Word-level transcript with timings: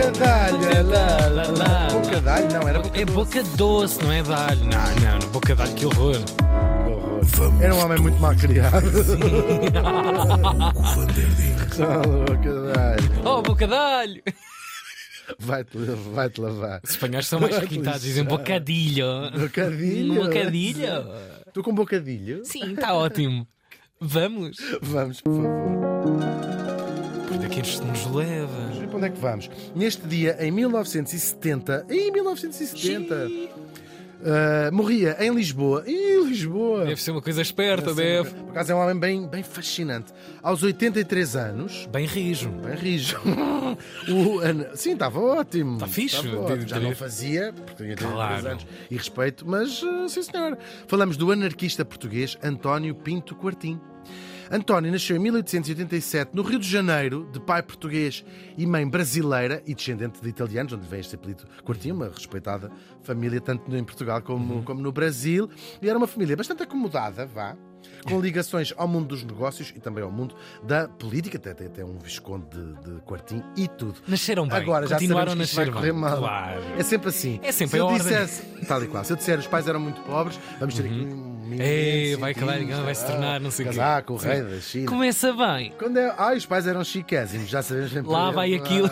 Bocadalha, 0.00 0.82
lá, 0.82 1.26
lá, 1.28 1.46
lá. 1.58 1.88
Bocadalho, 1.92 2.52
não, 2.52 2.68
era 2.68 2.80
boca 2.80 3.00
É 3.00 3.04
boca 3.04 3.42
doce, 3.56 4.02
não 4.02 4.12
é 4.12 4.22
de 4.22 4.32
alho. 4.32 4.60
Não, 4.64 5.18
não, 5.20 5.28
boca 5.30 5.54
de 5.54 5.62
alho, 5.62 5.74
que 5.74 5.86
horror. 5.86 6.16
Era 7.60 7.74
um 7.74 7.84
homem 7.84 7.98
muito 8.00 8.18
mal 8.20 8.34
criado. 8.34 8.86
Oh, 11.82 12.22
bocadalho. 12.32 13.10
Oh, 13.24 13.42
boca 13.42 13.66
de 13.66 13.74
alho! 13.74 14.22
Vai-te 15.38 15.78
vai-te 16.12 16.40
lavar. 16.40 16.80
Os 16.82 16.90
espanhóis 16.90 17.26
são 17.26 17.40
mais 17.40 17.52
Vai 17.54 17.62
requintados, 17.62 18.02
dizem 18.02 18.24
bocadilho. 18.24 19.30
Bocadilho. 19.38 20.24
Bocadilho? 20.24 21.06
Tu 21.54 21.62
com 21.62 21.74
bocadilho? 21.74 22.44
Sim, 22.44 22.72
está 22.72 22.92
ótimo. 22.94 23.46
Vamos. 24.00 24.58
Vamos, 24.82 25.20
por 25.20 25.34
favor. 25.34 25.60
Que 27.50 27.60
isto 27.60 27.84
nos 27.84 28.06
leva? 28.06 28.69
Onde 29.00 29.06
é 29.06 29.10
que 29.10 29.18
vamos? 29.20 29.50
Neste 29.74 30.06
dia, 30.06 30.36
em 30.40 30.50
1970, 30.50 31.86
em 31.88 32.12
1970, 32.12 33.30
ah, 34.22 34.70
morria 34.70 35.16
em 35.18 35.34
Lisboa. 35.34 35.82
Em 35.86 36.22
Lisboa! 36.26 36.84
Deve 36.84 37.00
ser 37.02 37.12
uma 37.12 37.22
coisa 37.22 37.40
esperta, 37.40 37.94
deve. 37.94 38.28
Por 38.30 38.50
acaso 38.50 38.72
é 38.72 38.74
um 38.74 38.78
homem 38.78 38.98
bem, 38.98 39.26
bem 39.26 39.42
fascinante. 39.42 40.12
Aos 40.42 40.62
83 40.62 41.34
anos, 41.34 41.88
Bem 41.90 42.04
rijo. 42.04 42.50
bem 42.50 42.74
rijo. 42.74 43.18
o, 44.06 44.40
Ana- 44.40 44.76
sim, 44.76 44.92
estava 44.92 45.18
ótimo. 45.18 45.78
Tá 45.78 45.86
fixe, 45.86 46.16
Estava 46.16 46.40
ótimo. 46.40 46.58
de- 46.64 46.70
Já 46.70 46.78
não 46.80 46.94
fazia, 46.94 47.54
porque 47.54 47.74
tinha 47.76 47.88
83 47.92 48.12
Claro. 48.12 48.48
anos 48.48 48.66
e 48.90 48.96
respeito, 48.98 49.48
mas 49.48 49.82
ah, 49.82 50.06
sim, 50.10 50.22
senhor. 50.22 50.58
Falamos 50.86 51.16
do 51.16 51.32
anarquista 51.32 51.86
português 51.86 52.36
António 52.42 52.94
Pinto 52.94 53.34
Quartim. 53.34 53.80
António 54.50 54.90
nasceu 54.90 55.14
em 55.16 55.20
1887 55.20 56.34
no 56.34 56.42
Rio 56.42 56.58
de 56.58 56.68
Janeiro, 56.68 57.28
de 57.32 57.38
pai 57.38 57.62
português 57.62 58.24
e 58.58 58.66
mãe 58.66 58.86
brasileira 58.88 59.62
e 59.64 59.74
descendente 59.74 60.20
de 60.20 60.28
italianos, 60.28 60.72
onde 60.72 60.86
vem 60.88 60.98
este 60.98 61.14
apelido 61.14 61.44
Quartim, 61.64 61.92
uma 61.92 62.08
respeitada 62.08 62.70
família 63.02 63.40
tanto 63.40 63.74
em 63.76 63.84
Portugal 63.84 64.20
como, 64.22 64.62
como 64.64 64.80
no 64.80 64.90
Brasil. 64.90 65.48
E 65.80 65.88
era 65.88 65.96
uma 65.96 66.08
família 66.08 66.36
bastante 66.36 66.64
acomodada, 66.64 67.26
vá, 67.26 67.56
com 68.04 68.20
ligações 68.20 68.74
ao 68.76 68.88
mundo 68.88 69.06
dos 69.08 69.22
negócios 69.22 69.72
e 69.76 69.78
também 69.78 70.02
ao 70.02 70.10
mundo 70.10 70.34
da 70.64 70.88
política, 70.88 71.38
até 71.38 71.54
tem 71.54 71.68
até 71.68 71.84
um 71.84 71.96
visconde 71.98 72.46
de, 72.50 72.74
de 72.96 73.00
Quartim 73.02 73.42
e 73.56 73.68
tudo. 73.68 74.00
Nasceram 74.08 74.48
bem. 74.48 74.56
Agora 74.56 74.84
já 74.86 74.96
Continuaram 74.96 75.32
a 75.32 75.46
sabemos 75.46 75.50
que 75.50 75.60
isto 75.60 75.60
nascer 75.60 75.72
vai 75.72 75.82
bem. 75.82 75.92
correr 75.92 76.10
mal. 76.10 76.18
Claro. 76.18 76.62
É 76.76 76.82
sempre 76.82 77.08
assim. 77.08 77.38
É 77.42 77.52
sempre 77.52 77.70
Se 77.70 77.76
a 77.76 77.78
eu 77.78 77.86
ordem. 77.86 78.00
dissesse, 78.02 78.42
tal 78.66 78.82
e 78.82 78.88
qual, 78.88 79.04
se 79.04 79.12
eu 79.12 79.16
disser 79.16 79.38
os 79.38 79.46
pais 79.46 79.68
eram 79.68 79.78
muito 79.78 80.00
pobres, 80.02 80.40
vamos 80.58 80.74
ter 80.74 80.84
aqui 80.86 81.04
um 81.04 81.39
mini 81.50 81.62
Ei, 81.62 82.16
vai 82.16 82.34
cientista, 82.34 82.64
acabar, 82.64 82.84
vai 82.84 82.94
se 82.94 83.06
tornar, 83.06 83.40
não 83.40 83.50
sei 83.50 83.66
o 83.66 83.68
quê. 83.70 83.76
Casaco, 83.76 84.12
o 84.14 84.16
rei 84.16 84.42
da 84.42 84.60
China. 84.60 84.86
Começa 84.88 85.32
bem. 85.32 85.72
Quando 85.78 85.98
é. 85.98 86.14
Ai, 86.16 86.36
os 86.36 86.46
pais 86.46 86.66
eram 86.66 86.84
chiquésimos, 86.84 87.48
já 87.48 87.62
sabemos 87.62 87.92
sempre. 87.92 88.10
Lá 88.10 88.30
vai 88.30 88.54
aquilo. 88.54 88.90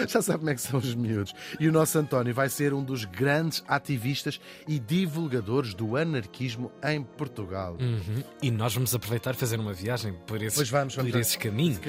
Já 0.08 0.22
sabe 0.22 0.38
como 0.38 0.50
é 0.50 0.54
que 0.54 0.60
são 0.60 0.78
os 0.78 0.94
miúdos. 0.94 1.32
E 1.58 1.68
o 1.68 1.72
nosso 1.72 1.98
António 1.98 2.34
vai 2.34 2.48
ser 2.48 2.72
um 2.74 2.82
dos 2.82 3.04
grandes 3.04 3.62
ativistas 3.68 4.40
e 4.66 4.78
divulgadores 4.78 5.74
do 5.74 5.96
anarquismo 5.96 6.70
em 6.84 7.02
Portugal. 7.02 7.76
Uhum. 7.80 8.22
E 8.42 8.50
nós 8.50 8.74
vamos 8.74 8.94
aproveitar 8.94 9.32
e 9.34 9.36
fazer 9.36 9.58
uma 9.60 9.72
viagem 9.72 10.12
por 10.26 10.42
esses, 10.42 10.56
Pois 10.56 10.68
vamos, 10.70 10.94
vamos, 10.94 11.10
por 11.12 11.20
esses 11.20 11.36
caminhos. 11.36 11.80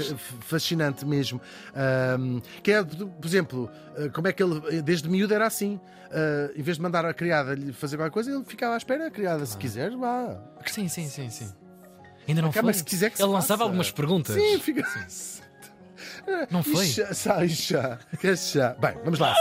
Fascinante 0.41 1.05
mesmo. 1.05 1.39
Ahm, 1.75 2.39
que 2.63 2.71
é, 2.71 2.83
por 2.83 3.25
exemplo, 3.25 3.69
ah, 3.97 4.09
como 4.09 4.27
é 4.27 4.33
que 4.33 4.41
ele, 4.43 4.81
desde 4.81 5.09
miúdo, 5.09 5.33
era 5.33 5.47
assim. 5.47 5.79
Ah, 6.11 6.51
em 6.55 6.61
vez 6.61 6.77
de 6.77 6.83
mandar 6.83 7.05
a 7.05 7.13
criada 7.13 7.53
lhe 7.53 7.71
fazer 7.73 7.97
qualquer 7.97 8.13
coisa, 8.13 8.31
ele 8.31 8.43
ficava 8.45 8.73
à 8.73 8.77
espera. 8.77 9.07
A 9.07 9.11
criada, 9.11 9.45
se 9.45 9.57
quiser, 9.57 9.91
vá. 9.95 10.41
Sim, 10.65 10.87
sim, 10.87 11.07
sim, 11.07 11.29
sim. 11.29 11.49
Ainda 12.27 12.41
não 12.43 12.49
Acaba 12.49 12.65
foi? 12.65 12.73
se 12.75 12.83
quiser 12.83 13.09
que 13.09 13.21
Ele 13.21 13.31
lançava 13.31 13.59
faça. 13.59 13.63
algumas 13.63 13.91
perguntas. 13.91 14.35
Sim, 14.35 14.59
fica. 14.59 14.83
Não 16.49 16.63
foi? 16.63 16.85
Sai 16.88 17.47
quer 18.19 18.38
chá. 18.38 18.75
Bem, 18.80 18.95
vamos 19.03 19.19
lá. 19.19 19.33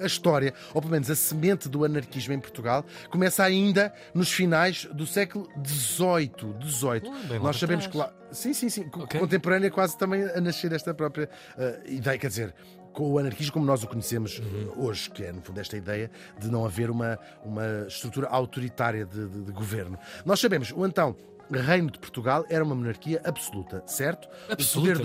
a 0.00 0.06
história, 0.06 0.52
ou 0.72 0.80
pelo 0.80 0.92
menos 0.92 1.10
a 1.10 1.14
semente 1.16 1.68
do 1.68 1.84
anarquismo 1.84 2.32
em 2.34 2.40
Portugal, 2.40 2.84
começa 3.10 3.42
ainda 3.44 3.92
nos 4.12 4.30
finais 4.32 4.84
do 4.92 5.06
século 5.06 5.48
XVIII. 5.66 6.30
XVIII. 6.62 7.02
Lá 7.30 7.38
Nós 7.40 7.56
sabemos 7.58 7.86
que 7.86 7.96
lá. 7.96 8.12
Sim, 8.32 8.52
sim, 8.52 8.68
sim. 8.68 8.88
co- 8.88 9.04
Ok. 9.04 9.20
Contemporânea 9.20 9.70
quase 9.70 9.96
também 9.96 10.22
a 10.24 10.40
nascer 10.40 10.72
esta 10.72 10.92
própria 10.92 11.28
ah, 11.58 11.78
ideia. 11.86 12.18
Quer 12.18 12.28
dizer. 12.28 12.54
Com 12.92 13.10
o 13.10 13.18
anarquismo 13.18 13.52
como 13.54 13.66
nós 13.66 13.82
o 13.82 13.88
conhecemos 13.88 14.38
Uhum. 14.38 14.84
hoje, 14.86 15.10
que 15.10 15.24
é, 15.24 15.32
no 15.32 15.42
fundo, 15.42 15.58
esta 15.60 15.76
ideia 15.76 16.08
de 16.38 16.48
não 16.48 16.64
haver 16.64 16.90
uma, 16.90 17.18
uma 17.44 17.86
estrutura 17.88 18.28
autoritária 18.28 19.04
de, 19.04 19.26
de- 19.28 19.42
de 19.46 19.50
governo. 19.50 19.98
Nós 20.24 20.38
sabemos, 20.38 20.70
o 20.70 20.86
então 20.86 21.16
Reino 21.50 21.90
de 21.90 21.98
Portugal 21.98 22.44
era 22.48 22.64
uma 22.64 22.74
monarquia 22.74 23.20
absoluta, 23.24 23.82
certo? 23.86 24.26
O 24.26 24.28
poder 24.28 24.46
do 24.48 24.52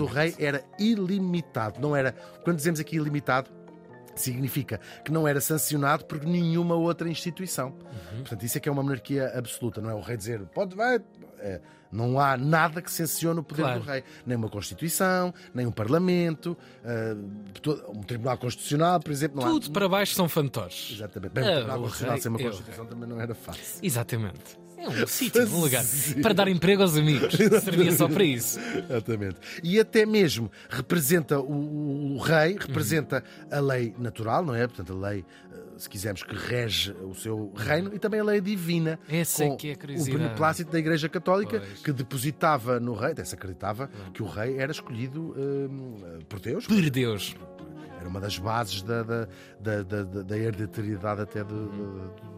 Absolutamente. 0.04 0.14
rei 0.14 0.34
era 0.38 0.64
ilimitado. 0.78 1.80
Não 1.80 1.94
era, 1.94 2.12
quando 2.44 2.56
dizemos 2.56 2.80
aqui 2.80 2.96
ilimitado, 2.96 3.50
significa 4.14 4.80
que 5.04 5.10
não 5.12 5.26
era 5.26 5.40
sancionado 5.40 6.04
por 6.04 6.22
nenhuma 6.24 6.74
outra 6.74 7.08
instituição. 7.08 7.72
Portanto, 8.18 8.42
isso 8.44 8.58
é 8.58 8.60
que 8.60 8.68
é 8.68 8.72
uma 8.72 8.82
monarquia 8.82 9.28
absoluta. 9.36 9.80
Não 9.80 9.90
é 9.90 9.94
o 9.94 10.00
rei 10.00 10.16
dizer 10.16 10.40
pode, 10.54 10.74
vai. 10.74 11.00
É, 11.38 11.58
não 11.90 12.20
há 12.20 12.36
nada 12.36 12.82
que 12.82 12.90
sancione 12.92 13.40
o 13.40 13.42
poder 13.42 13.62
Claro. 13.62 13.80
do 13.80 13.86
rei. 13.86 14.04
Nem 14.26 14.36
uma 14.36 14.48
Constituição, 14.50 15.32
nem 15.54 15.64
um 15.66 15.70
Parlamento, 15.72 16.56
todo- 17.62 17.82
um 17.90 18.02
Tribunal 18.02 18.36
Constitucional, 18.36 19.00
por 19.00 19.10
exemplo. 19.10 19.40
Não 19.40 19.46
há- 19.48 19.50
Tudo 19.52 19.70
para 19.70 19.88
baixo 19.88 20.14
são 20.14 20.28
fantores. 20.28 20.90
Exatamente. 20.92 21.32
Bem, 21.32 21.44
Ah, 21.44 21.48
um 21.48 21.54
Tribunal 21.54 21.78
o 21.78 21.80
Constitucional 21.82 22.14
rei- 22.14 22.22
sem 22.22 22.30
uma 22.30 22.40
eu- 22.40 22.50
Constituição 22.50 22.86
também 22.86 23.08
não 23.08 23.20
era 23.20 23.34
fácil. 23.34 23.80
Exatamente. 23.82 24.58
É 24.82 24.88
um 24.88 25.06
sítio, 25.06 25.46
um 25.46 25.60
lugar 25.60 25.84
para 26.22 26.32
dar 26.34 26.48
emprego 26.48 26.82
aos 26.82 26.96
amigos. 26.96 27.34
Servia 27.62 27.92
só 27.92 28.08
para 28.08 28.24
isso. 28.24 28.58
Exatamente. 28.88 29.36
E 29.62 29.78
até 29.78 30.06
mesmo 30.06 30.50
representa 30.68 31.38
o, 31.38 32.14
o- 32.16 32.18
rei, 32.18 32.56
representa 32.58 33.22
a 33.50 33.60
lei 33.60 33.94
natural, 33.98 34.44
não 34.44 34.54
é? 34.54 34.66
Portanto, 34.66 34.92
a 34.92 35.08
lei, 35.10 35.24
eh, 35.52 35.56
se 35.76 35.88
quisermos, 35.88 36.22
que 36.22 36.34
rege 36.34 36.92
o 37.02 37.14
seu 37.14 37.52
reino 37.56 37.90
e 37.94 37.98
também 37.98 38.20
a 38.20 38.24
lei 38.24 38.40
divina. 38.40 38.98
Essa 39.08 39.44
é 39.44 39.56
que 39.56 39.68
é 39.70 39.72
a 39.72 40.00
o 40.00 40.04
beneplácito 40.04 40.70
da 40.72 40.78
Igreja 40.78 41.08
Católica 41.08 41.60
Pois. 41.60 41.82
que 41.82 41.92
depositava 41.92 42.80
no 42.80 42.94
rei, 42.94 43.12
até 43.12 43.24
se 43.24 43.34
acreditava 43.34 43.90
que 44.14 44.22
o 44.22 44.26
rei 44.26 44.56
era 44.58 44.72
escolhido 44.72 45.34
eh, 45.36 46.24
por 46.28 46.40
Deus. 46.40 46.66
Por 46.66 46.88
Deus. 46.90 47.34
Era 48.00 48.08
uma 48.08 48.18
das 48.20 48.38
bases 48.38 48.80
da, 48.82 49.02
da, 49.02 49.28
da, 49.60 49.82
da, 49.82 50.02
da- 50.04 50.22
da 50.22 50.38
hereditariedade 50.38 51.20
até 51.20 51.44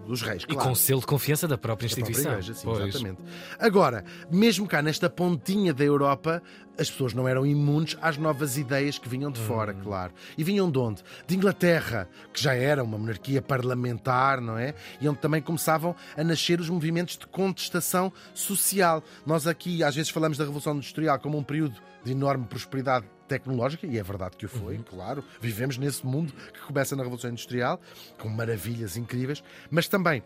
dos 0.07 0.21
reis. 0.23 0.43
E 0.43 0.47
claro. 0.49 0.69
com 0.71 0.75
selo 0.75 1.01
de 1.01 1.07
confiança 1.07 1.47
da 1.47 1.57
própria 1.57 1.89
Da 1.89 1.95
própria 1.95 2.03
instituição. 2.11 2.33
igreja, 2.33 2.55
sim, 2.55 2.65
Pois. 2.65 2.89
exatamente. 2.89 3.21
Agora, 3.59 4.05
mesmo 4.31 4.67
cá 4.67 4.83
nesta 4.83 5.09
pontinha 5.09 5.73
da 5.73 5.85
Europa, 5.85 6.43
as 6.79 6.91
pessoas 6.91 7.15
não 7.15 7.29
eram 7.29 7.47
imunes 7.47 7.97
às 8.03 8.17
novas 8.17 8.57
ideias 8.59 8.99
que 8.99 9.09
vinham 9.09 9.31
de 9.31 9.41
Hum. 9.41 9.45
fora, 9.45 9.73
claro. 9.73 10.13
E 10.37 10.43
vinham 10.43 10.69
de 10.71 10.79
onde? 10.79 11.03
De 11.29 11.37
Inglaterra, 11.37 12.09
que 12.33 12.43
já 12.43 12.55
era 12.55 12.83
uma 12.83 12.99
monarquia 12.99 13.41
parlamentar, 13.41 14.41
não 14.41 14.59
é? 14.59 14.75
E 15.01 15.09
onde 15.09 15.19
também 15.21 15.41
começavam 15.41 15.95
a 16.17 16.25
nascer 16.25 16.59
os 16.61 16.69
movimentos 16.69 17.17
de 17.17 17.27
contestação 17.29 18.13
social. 18.35 19.03
Nós 19.25 19.47
aqui 19.47 19.85
às 19.85 19.95
vezes 19.95 20.11
falamos 20.11 20.37
da 20.39 20.45
Revolução 20.45 20.75
Industrial 20.75 21.19
como 21.21 21.39
um 21.39 21.43
período 21.45 21.77
de 22.05 22.11
enorme 22.11 22.47
prosperidade 22.47 23.07
tecnológica, 23.39 23.87
e 23.87 23.99
é 23.99 24.03
verdade 24.03 24.37
que 24.37 24.47
o 24.47 24.49
foi, 24.49 24.77
Uhum. 24.77 24.83
claro. 24.83 25.25
Vivemos 25.41 25.79
nesse 25.79 26.05
mundo 26.07 26.33
que 26.53 26.61
começa 26.61 26.95
na 26.97 27.03
Revolução 27.03 27.31
Industrial, 27.31 27.81
com 28.19 28.29
maravilhas 28.29 28.97
incríveis, 28.97 29.43
mas 29.71 29.89
também 29.89 30.23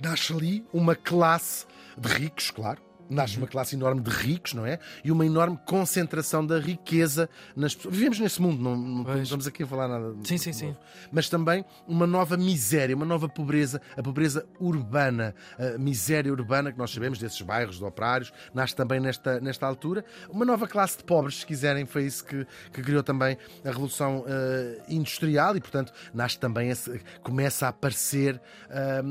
nasce 0.00 0.32
ali 0.32 0.64
uma 0.72 0.94
classe 0.94 1.66
de 1.96 2.08
ricos, 2.08 2.50
claro. 2.50 2.80
Nasce 3.08 3.34
Uhum. 3.36 3.42
uma 3.42 3.46
classe 3.48 3.76
enorme 3.76 4.00
de 4.00 4.10
ricos, 4.10 4.52
não 4.54 4.66
é? 4.66 4.78
E 5.04 5.10
uma 5.12 5.24
enorme 5.24 5.58
concentração 5.64 6.44
da 6.44 6.58
riqueza 6.58 7.28
nas 7.54 7.74
pessoas. 7.74 7.94
Vivemos 7.94 8.18
nesse 8.18 8.40
mundo, 8.42 8.62
não, 8.62 8.76
não 8.76 9.22
estamos 9.22 9.46
aqui 9.46 9.62
a 9.62 9.66
falar 9.66 9.88
nada. 9.88 10.14
Sim, 10.24 10.38
sim, 10.38 10.52
sim. 10.52 10.76
Mas 11.12 11.28
também 11.28 11.64
uma 11.86 12.06
nova 12.06 12.36
miséria, 12.36 12.94
uma 12.96 13.06
nova 13.06 13.28
pobreza, 13.28 13.80
a 13.96 14.02
pobreza 14.02 14.46
urbana, 14.58 15.34
a 15.58 15.78
miséria 15.78 16.32
urbana 16.32 16.72
que 16.72 16.78
nós 16.78 16.90
sabemos 16.90 17.18
desses 17.18 17.40
bairros 17.42 17.78
de 17.78 17.84
operários, 17.84 18.32
nasce 18.52 18.74
também 18.74 18.98
nesta, 19.00 19.40
nesta 19.40 19.66
altura. 19.66 20.04
Uma 20.28 20.44
nova 20.44 20.66
classe 20.66 20.98
de 20.98 21.04
pobres, 21.04 21.40
se 21.40 21.46
quiserem, 21.46 21.86
foi 21.86 22.04
isso 22.06 22.24
que, 22.24 22.46
que 22.72 22.82
criou 22.82 23.02
também 23.02 23.36
a 23.64 23.68
Revolução 23.68 24.24
eh, 24.26 24.82
Industrial 24.88 25.56
e, 25.56 25.60
portanto, 25.60 25.92
nasce 26.12 26.38
também, 26.38 26.70
esse, 26.70 27.00
começa 27.22 27.66
a 27.66 27.68
aparecer 27.68 28.40
ah, 28.70 29.02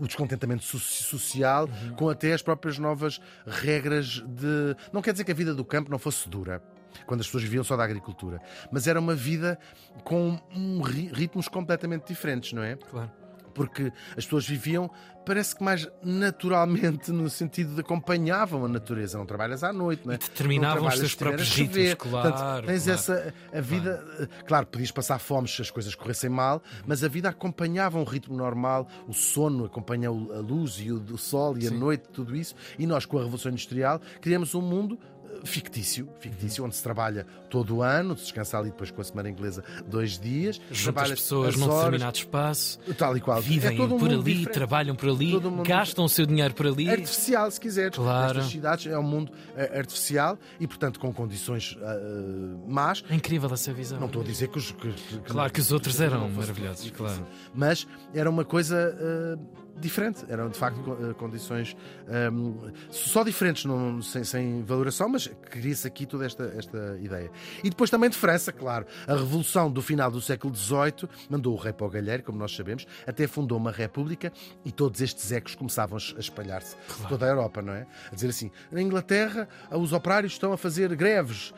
o 0.00 0.06
descontentamento 0.06 0.62
so- 0.64 0.78
social 0.78 1.68
com 1.96 2.08
até 2.08 2.32
as 2.32 2.42
próprias 2.42 2.78
novas 2.78 3.20
regras 3.46 4.20
de. 4.26 4.76
Não 4.92 5.00
quer 5.02 5.12
dizer 5.12 5.24
que 5.24 5.32
a 5.32 5.34
vida 5.34 5.54
do 5.54 5.64
campo 5.64 5.90
não 5.90 5.98
fosse 5.98 6.28
dura. 6.28 6.62
Quando 7.06 7.20
as 7.20 7.26
pessoas 7.26 7.42
viviam 7.44 7.64
só 7.64 7.74
da 7.76 7.84
agricultura. 7.84 8.38
Mas 8.70 8.86
era 8.86 9.00
uma 9.00 9.14
vida 9.14 9.58
com 10.04 10.38
ri- 10.84 11.10
ritmos 11.12 11.48
completamente 11.48 12.06
diferentes, 12.06 12.52
não 12.52 12.62
é? 12.62 12.76
Claro. 12.76 13.10
Porque 13.52 13.92
as 14.16 14.24
pessoas 14.24 14.46
viviam, 14.46 14.90
parece 15.24 15.54
que 15.56 15.62
mais 15.62 15.88
naturalmente, 16.02 17.10
no 17.12 17.28
sentido 17.30 17.74
de 17.74 17.80
acompanhavam 17.80 18.64
a 18.64 18.68
natureza. 18.68 19.18
Não 19.18 19.26
trabalhas 19.26 19.62
à 19.62 19.72
noite, 19.72 20.06
não 20.06 20.12
é? 20.12 20.16
E 20.16 20.18
determinavam 20.18 20.86
os 20.88 20.90
trabalhas 20.90 20.98
teus 20.98 21.10
se 21.12 21.16
tiver 21.16 21.28
a 21.28 21.32
próprios 21.32 21.54
ritmos, 21.56 21.94
claro, 21.94 22.32
Portanto, 22.32 22.66
tens 22.66 22.84
claro. 22.84 22.98
essa 22.98 23.34
a 23.52 23.60
vida. 23.60 24.04
eh, 24.20 24.28
Claro, 24.46 24.66
podias 24.66 24.90
passar 24.90 25.18
fome 25.18 25.46
se 25.48 25.62
as 25.62 25.70
coisas 25.70 25.94
corressem 25.94 26.30
mal, 26.30 26.62
mas 26.86 27.04
a 27.04 27.08
vida 27.08 27.28
acompanhava 27.28 27.98
um 27.98 28.04
ritmo 28.04 28.36
normal, 28.36 28.88
o 29.06 29.12
sono 29.12 29.64
acompanha 29.64 30.08
a 30.08 30.12
luz 30.12 30.76
e 30.80 30.90
o, 30.90 30.96
o 31.12 31.18
sol 31.18 31.56
e 31.58 31.66
a 31.66 31.70
Sim. 31.70 31.78
noite, 31.78 32.04
tudo 32.12 32.34
isso. 32.34 32.54
E 32.78 32.86
nós, 32.86 33.06
com 33.06 33.18
a 33.18 33.20
Revolução 33.20 33.50
Industrial, 33.50 34.00
criamos 34.20 34.54
um 34.54 34.60
mundo 34.60 34.98
fictício, 35.44 36.08
fictício, 36.20 36.64
onde 36.64 36.74
se 36.76 36.82
trabalha 36.82 37.26
todo 37.50 37.76
o 37.76 37.82
ano, 37.82 38.16
se 38.16 38.24
descansa 38.24 38.58
ali 38.58 38.70
depois 38.70 38.90
com 38.90 39.00
a 39.00 39.04
semana 39.04 39.28
inglesa 39.28 39.62
dois 39.86 40.18
dias, 40.18 40.60
Junta 40.70 40.92
trabalha 40.92 41.14
as 41.14 41.20
pessoas 41.20 41.48
as 41.54 41.56
num 41.60 41.68
determinado 41.68 42.16
espaço, 42.16 42.78
tal 42.96 43.16
e 43.16 43.20
qual. 43.20 43.40
vivem 43.40 43.78
é 43.78 43.82
um 43.82 43.98
por 43.98 44.08
ali, 44.10 44.22
diferente. 44.22 44.52
trabalham 44.52 44.94
por 44.94 45.08
ali, 45.08 45.32
gastam 45.66 46.04
o 46.04 46.08
seu 46.08 46.26
dinheiro 46.26 46.54
por 46.54 46.66
ali. 46.66 46.88
artificial, 46.88 47.50
se 47.50 47.60
quiseres. 47.60 47.96
Claro. 47.96 48.38
Estas 48.38 48.52
cidades 48.52 48.86
é 48.86 48.98
um 48.98 49.02
mundo 49.02 49.32
eh, 49.56 49.78
artificial 49.78 50.38
e, 50.60 50.66
portanto, 50.66 50.98
com 51.00 51.12
condições 51.12 51.76
ah, 51.82 51.96
más. 52.66 53.04
É 53.08 53.14
incrível 53.14 53.50
essa 53.52 53.72
visão. 53.72 53.98
Não 53.98 54.06
estou 54.06 54.22
a 54.22 54.24
dizer 54.24 54.48
que 54.48 54.58
os. 54.58 54.70
que- 54.72 54.92
que- 54.92 55.18
Claro 55.32 55.52
que 55.52 55.60
os 55.60 55.72
outros 55.72 56.00
eram 56.00 56.28
maravilhosos, 56.30 56.90
claro. 56.90 57.26
Mas 57.54 57.86
era 58.14 58.28
uma 58.30 58.44
coisa 58.44 58.96
ah, 58.98 59.62
diferente. 59.78 60.24
Eram, 60.28 60.48
de 60.50 60.58
facto, 60.58 60.80
ah, 61.10 61.14
condições 61.14 61.76
ah, 62.08 62.30
só 62.90 63.22
diferentes, 63.24 63.64
não, 63.64 64.00
sem, 64.02 64.24
sem 64.24 64.62
valoração, 64.62 65.08
mas 65.08 65.21
cria-se 65.50 65.86
aqui 65.86 66.06
toda 66.06 66.24
esta, 66.26 66.44
esta 66.56 66.98
ideia. 67.00 67.30
E 67.62 67.70
depois 67.70 67.90
também 67.90 68.08
de 68.10 68.16
França, 68.16 68.52
claro. 68.52 68.86
A 69.06 69.12
Revolução 69.14 69.70
do 69.70 69.80
final 69.82 70.10
do 70.10 70.20
século 70.20 70.54
XVIII 70.54 71.08
mandou 71.28 71.54
o 71.54 71.56
rei 71.56 71.72
para 71.72 71.86
o 71.86 71.90
galheiro, 71.90 72.22
como 72.22 72.38
nós 72.38 72.54
sabemos, 72.54 72.86
até 73.06 73.26
fundou 73.26 73.58
uma 73.58 73.70
república 73.70 74.32
e 74.64 74.72
todos 74.72 75.00
estes 75.00 75.30
ecos 75.32 75.54
começavam 75.54 75.98
a 76.16 76.20
espalhar-se 76.20 76.76
por 76.98 77.08
toda 77.08 77.26
a 77.26 77.28
Europa, 77.28 77.60
não 77.62 77.72
é? 77.72 77.86
A 78.10 78.14
dizer 78.14 78.28
assim, 78.28 78.50
na 78.70 78.80
Inglaterra 78.82 79.48
os 79.70 79.92
operários 79.92 80.32
estão 80.32 80.52
a 80.52 80.56
fazer 80.58 80.94
greves, 80.96 81.52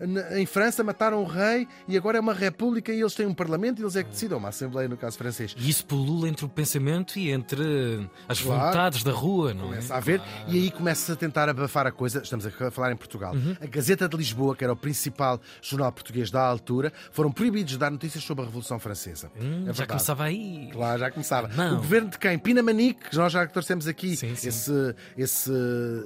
na- 0.00 0.38
em 0.38 0.46
França 0.46 0.82
mataram 0.84 1.22
o 1.22 1.26
rei 1.26 1.66
e 1.88 1.96
agora 1.96 2.18
é 2.18 2.20
uma 2.20 2.34
república 2.34 2.92
e 2.92 3.00
eles 3.00 3.14
têm 3.14 3.26
um 3.26 3.34
parlamento 3.34 3.80
e 3.80 3.82
eles 3.82 3.96
é 3.96 4.02
que 4.02 4.10
decidem, 4.10 4.36
uma 4.36 4.48
assembleia 4.48 4.88
no 4.88 4.96
caso 4.96 5.16
francês. 5.18 5.54
E 5.56 5.68
isso 5.68 5.84
pulula 5.86 6.28
entre 6.28 6.44
o 6.44 6.48
pensamento 6.48 7.18
e 7.18 7.30
entre 7.30 8.08
as 8.28 8.40
Claro. 8.40 8.66
vontades 8.66 9.02
da 9.02 9.12
rua, 9.12 9.52
não 9.54 9.64
Começa 9.66 9.94
é? 9.94 9.96
a 9.96 10.00
ver 10.00 10.20
e 10.48 10.56
aí 10.58 10.70
começa 10.70 11.12
a 11.12 11.16
tentar 11.16 11.48
abafar 11.48 11.86
a 11.86 11.92
coisa. 11.92 12.20
Estamos 12.22 12.46
a 12.46 12.50
falar 12.70 12.92
em 12.92 12.96
Portugal. 12.96 13.34
Uhum. 13.34 13.56
A 13.60 13.66
Gazeta 13.66 14.08
de 14.08 14.16
Lisboa, 14.16 14.54
que 14.56 14.64
era 14.64 14.72
o 14.72 14.76
principal 14.76 15.40
jornal 15.62 15.90
português 15.92 16.30
da 16.30 16.40
altura, 16.46 16.92
foram 17.12 17.30
proibidos 17.30 17.72
de 17.72 17.78
dar 17.78 17.90
notícias 17.90 18.22
sobre 18.24 18.42
a 18.42 18.46
Revolução 18.46 18.78
Francesa. 18.78 19.30
Hum, 19.40 19.64
É 19.68 19.72
já 19.72 19.86
começava 19.86 20.24
aí. 20.24 20.68
Claro, 20.72 20.98
já 21.00 21.10
começava. 21.10 21.48
Não. 21.48 21.74
O 21.74 21.76
governo 21.76 22.10
de 22.10 22.18
quem? 22.18 22.38
Pina 22.38 22.62
Manique, 22.62 23.10
que 23.10 23.16
nós 23.16 23.32
já 23.32 23.46
trouxemos 23.46 23.86
aqui. 23.86 24.16
Sim, 24.16 24.34
sim. 24.34 24.48
Esse, 24.48 24.94
esse, 25.16 25.52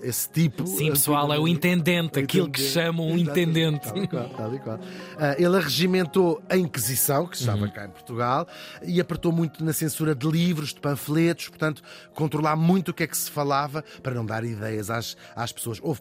esse 0.02 0.28
tipo. 0.30 0.66
Sim, 0.66 0.90
pessoal, 0.90 1.32
é 1.32 1.38
o 1.38 1.46
intendente, 1.48 2.18
aquilo 2.18 2.50
que 2.50 2.60
chamam 2.62 3.08
um 3.08 3.16
intendente. 3.18 3.86
Tal 3.88 3.96
e 4.02 4.08
qual, 4.08 4.28
tal 4.30 4.54
e 4.54 4.58
qual. 4.58 4.80
Ah, 5.18 5.34
ele 5.38 5.56
arregimentou 5.56 6.42
a 6.48 6.56
Inquisição, 6.56 7.26
que 7.26 7.36
estava 7.36 7.60
Uhum. 7.60 7.70
cá 7.70 7.84
em 7.86 7.90
Portugal, 7.90 8.46
e 8.82 9.00
apertou 9.00 9.30
muito 9.32 9.62
na 9.64 9.72
censura 9.72 10.14
de 10.14 10.26
livros, 10.28 10.72
de 10.74 10.80
panfletos, 10.80 11.48
portanto, 11.48 11.82
controlar 12.14 12.56
muito 12.56 12.90
o 12.90 12.94
que 12.94 13.02
é 13.02 13.06
que 13.06 13.16
se 13.16 13.30
falava 13.30 13.84
para 14.02 14.14
não 14.14 14.24
dar 14.24 14.44
ideias 14.44 14.88
às, 14.90 15.16
às 15.36 15.52
pessoas. 15.52 15.78
Houve 15.82 16.00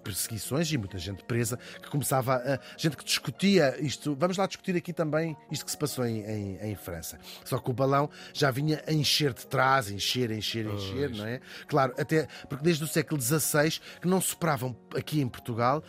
e 0.71 0.77
muita 0.77 0.97
gente 0.97 1.24
presa 1.24 1.57
que 1.81 1.89
começava 1.89 2.36
a. 2.36 2.59
gente 2.77 2.97
que 2.97 3.03
discutia 3.03 3.75
isto. 3.80 4.15
Vamos 4.15 4.38
lá 4.38 4.45
discutir 4.45 4.75
aqui 4.75 4.94
também 4.94 5.36
isto 5.51 5.65
que 5.65 5.71
se 5.71 5.77
passou 5.77 6.06
em, 6.06 6.21
em, 6.21 6.71
em 6.71 6.75
França. 6.75 7.19
Só 7.45 7.57
que 7.59 7.69
o 7.69 7.74
balão 7.74 8.09
já 8.33 8.51
vinha 8.51 8.83
a 8.88 8.94
encher 8.94 9.33
de 9.33 9.45
trás, 9.47 9.89
encher, 9.89 10.31
encher, 10.31 10.65
encher, 10.65 11.09
não 11.12 11.25
é? 11.25 11.39
Claro, 11.68 11.94
até 11.97 12.27
porque 12.47 12.63
desde 12.63 12.83
o 12.83 12.88
século 12.88 13.21
XVI 13.21 13.80
que 14.01 14.07
não 14.07 14.21
superavam 14.21 14.75
aqui 14.95 15.21
em 15.21 15.27
Portugal 15.27 15.83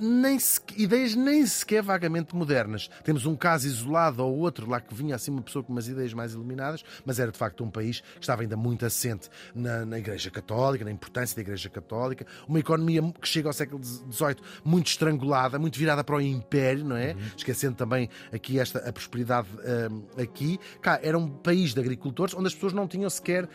nem 0.00 0.38
ideias 0.76 1.14
nem 1.14 1.46
sequer 1.46 1.82
vagamente 1.82 2.34
modernas. 2.34 2.88
Temos 3.04 3.26
um 3.26 3.36
caso 3.36 3.66
isolado 3.66 4.24
ou 4.24 4.38
outro 4.38 4.68
lá 4.68 4.80
que 4.80 4.94
vinha 4.94 5.14
assim 5.14 5.30
uma 5.30 5.42
pessoa 5.42 5.62
com 5.62 5.72
umas 5.72 5.88
ideias 5.88 6.12
mais 6.12 6.32
iluminadas, 6.32 6.84
mas 7.04 7.18
era 7.18 7.30
de 7.30 7.38
facto 7.38 7.62
um 7.64 7.70
país 7.70 8.00
que 8.00 8.20
estava 8.20 8.42
ainda 8.42 8.56
muito 8.56 8.84
assente 8.84 9.28
na, 9.54 9.84
na 9.84 9.98
Igreja 9.98 10.30
Católica, 10.30 10.84
na 10.84 10.90
importância 10.90 11.36
da 11.36 11.42
Igreja 11.42 11.68
Católica, 11.68 12.26
uma 12.48 12.58
economia 12.58 13.02
que 13.20 13.28
chega 13.28 13.48
ao 13.48 13.52
século 13.52 13.82
XVIII 13.82 14.36
muito 14.64 14.88
estrangulada, 14.88 15.58
muito 15.58 15.78
virada 15.78 16.02
para 16.04 16.16
o 16.16 16.20
Império, 16.20 16.84
não 16.84 16.96
é? 16.96 17.16
Esquecendo 17.36 17.76
também 17.76 18.08
aqui 18.32 18.58
esta 18.58 18.78
a 18.88 18.92
prosperidade 18.92 19.48
hum, 19.90 20.02
aqui. 20.20 20.58
Cá 20.80 20.98
era 21.02 21.18
um 21.18 21.28
país 21.28 21.74
de 21.74 21.80
agricultores 21.80 22.34
onde 22.34 22.46
as 22.46 22.54
pessoas 22.54 22.72
não 22.72 22.86
tinham 22.86 23.08
sequer 23.08 23.48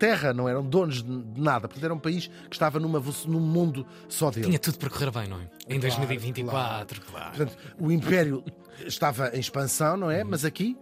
terra, 0.00 0.32
não 0.32 0.48
eram 0.48 0.64
donos 0.64 1.02
de 1.02 1.40
nada, 1.40 1.68
portanto 1.68 1.84
era 1.84 1.92
um 1.92 1.98
país 1.98 2.28
que 2.48 2.56
estava 2.56 2.80
numa, 2.80 3.02
num 3.26 3.38
mundo 3.38 3.86
só 4.08 4.30
dele. 4.30 4.46
Tinha 4.46 4.58
tudo 4.58 4.78
para 4.78 4.88
correr 4.88 5.10
bem, 5.10 5.28
não 5.28 5.38
é? 5.38 5.50
Em 5.68 5.78
2024, 5.78 7.02
claro. 7.02 7.36
Portanto, 7.36 7.56
o 7.78 7.92
Império 7.92 8.42
estava 8.86 9.30
em 9.36 9.40
expansão, 9.40 9.98
não 9.98 10.10
é? 10.10 10.24
Mas 10.24 10.42
aqui, 10.42 10.74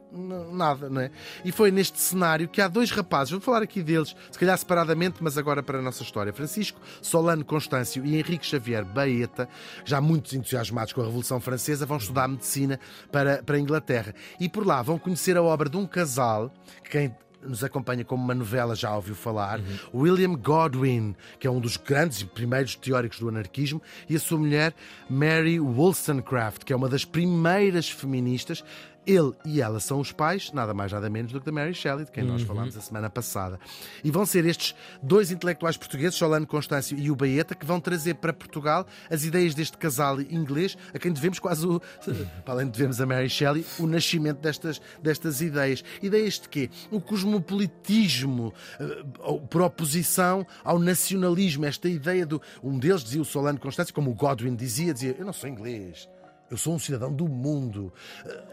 nada, 0.53 0.89
não 0.89 1.01
é? 1.01 1.11
E 1.45 1.51
foi 1.51 1.73
neste 1.73 1.99
cenário 1.99 2.49
que 2.49 2.61
há 2.61 2.69
dois 2.69 2.93
rapazes, 2.93 3.33
vou 3.33 3.41
falar 3.41 3.61
aqui 3.61 3.83
deles, 3.83 4.15
se 4.31 4.39
calhar 4.39 4.57
separadamente, 4.57 5.17
mas 5.21 5.37
agora 5.37 5.65
para 5.65 5.81
a 5.81 5.83
nossa 5.83 6.05
história. 6.05 6.33
Francisco 6.33 6.81
Solano 7.03 7.45
Constâncio 7.45 8.07
e 8.07 8.17
Henrique 8.17 8.47
Xavier 8.47 8.85
Baeta, 8.85 9.49
já 9.85 10.01
muitos 10.01 10.33
entusiasmados 10.33 10.93
com 10.93 11.01
a 11.01 11.05
Revolução 11.05 11.41
Francesa, 11.41 11.85
vão 11.85 11.97
estudar 11.97 12.29
medicina 12.29 12.79
para, 13.11 13.43
para 13.43 13.57
a 13.57 13.61
Inglaterra. 13.61 14.15
E 14.39 14.49
por 14.49 14.65
lá 14.65 14.81
vão 14.81 14.97
conhecer 14.97 15.37
a 15.37 15.43
obra 15.43 15.69
de 15.69 15.77
um 15.77 15.87
casal, 15.87 16.53
que 16.85 16.91
quem 16.91 17.17
nos 17.43 17.63
acompanha 17.63 18.05
como 18.05 18.23
uma 18.23 18.35
novela 18.35 18.75
já 18.75 18.95
ouviu 18.95 19.15
falar, 19.15 19.61
William 19.95 20.35
Godwin, 20.35 21.15
que 21.39 21.47
é 21.47 21.51
um 21.51 21.61
dos 21.61 21.77
grandes 21.77 22.21
e 22.21 22.25
primeiros 22.25 22.75
teóricos 22.75 23.19
do 23.19 23.29
anarquismo, 23.29 23.81
e 24.09 24.17
a 24.17 24.21
sua 24.21 24.39
mulher 24.39 24.75
Mary 25.09 25.61
Wollstonecraft, 25.61 26.65
que 26.65 26.73
é 26.73 26.77
uma 26.77 26.89
das 26.89 27.05
primeiras 27.05 27.89
feministas. 27.89 28.65
Ele 29.09 29.33
e 29.43 29.63
ela 29.63 29.81
são 29.81 30.01
os 30.01 30.13
pais, 30.13 30.53
nada 30.53 30.75
mais 30.75 30.93
nada 30.93 31.09
menos 31.09 31.33
do 31.33 31.41
que 31.41 31.47
da 31.47 31.51
Mary 31.53 31.73
Shelley, 31.73 32.05
de 32.05 32.13
quem 32.13 32.23
nós 32.23 32.43
falámos 32.43 32.77
a 32.77 32.81
semana 32.83 33.09
passada. 33.09 33.59
E 34.05 34.11
vão 34.11 34.27
ser 34.27 34.45
estes 34.45 34.75
dois 35.03 35.31
intelectuais 35.31 35.79
portugueses, 35.79 36.15
Solano 36.15 36.47
Constâncio 36.47 36.99
e 36.99 37.11
o 37.11 37.17
Baeta, 37.17 37.55
que 37.55 37.65
vão 37.65 37.81
trazer 37.81 38.17
para 38.17 38.35
Portugal 38.35 38.87
as 39.11 39.25
ideias 39.25 39.55
deste 39.55 39.79
casal 39.79 40.21
inglês, 40.21 40.77
a 40.93 40.99
quem 40.99 41.11
devemos 41.11 41.39
quase 41.39 41.67
o. 41.67 41.81
Para 42.45 42.55
além 42.55 42.67
de 42.67 42.73
devemos 42.73 43.01
a 43.01 43.07
Mary 43.07 43.31
Shelley, 43.31 43.65
o 43.79 43.87
nascimento 43.87 44.41
destas, 44.41 44.79
destas 45.03 45.41
ideias. 45.41 45.83
Ideias 46.03 46.39
de 46.39 46.49
quê? 46.49 46.69
O 46.91 47.01
cosmopolitismo, 47.01 48.53
eh, 48.79 49.05
por 49.49 49.63
oposição 49.63 50.47
ao 50.63 50.79
nacionalismo, 50.79 51.65
esta 51.65 51.89
ideia 51.89 52.27
do. 52.27 52.43
Um 52.63 52.79
deles 52.79 53.03
dizia 53.03 53.23
o 53.23 53.25
Solano 53.25 53.59
Constâncio, 53.59 53.95
como 53.95 54.11
o 54.11 54.15
Godwin 54.15 54.55
dizia, 54.55 54.93
dizia: 54.93 55.17
Eu 55.19 55.25
não 55.25 55.33
sou 55.33 55.49
inglês. 55.49 56.07
Eu 56.51 56.57
sou 56.57 56.75
um 56.75 56.79
cidadão 56.79 57.13
do 57.13 57.29
mundo. 57.29 57.93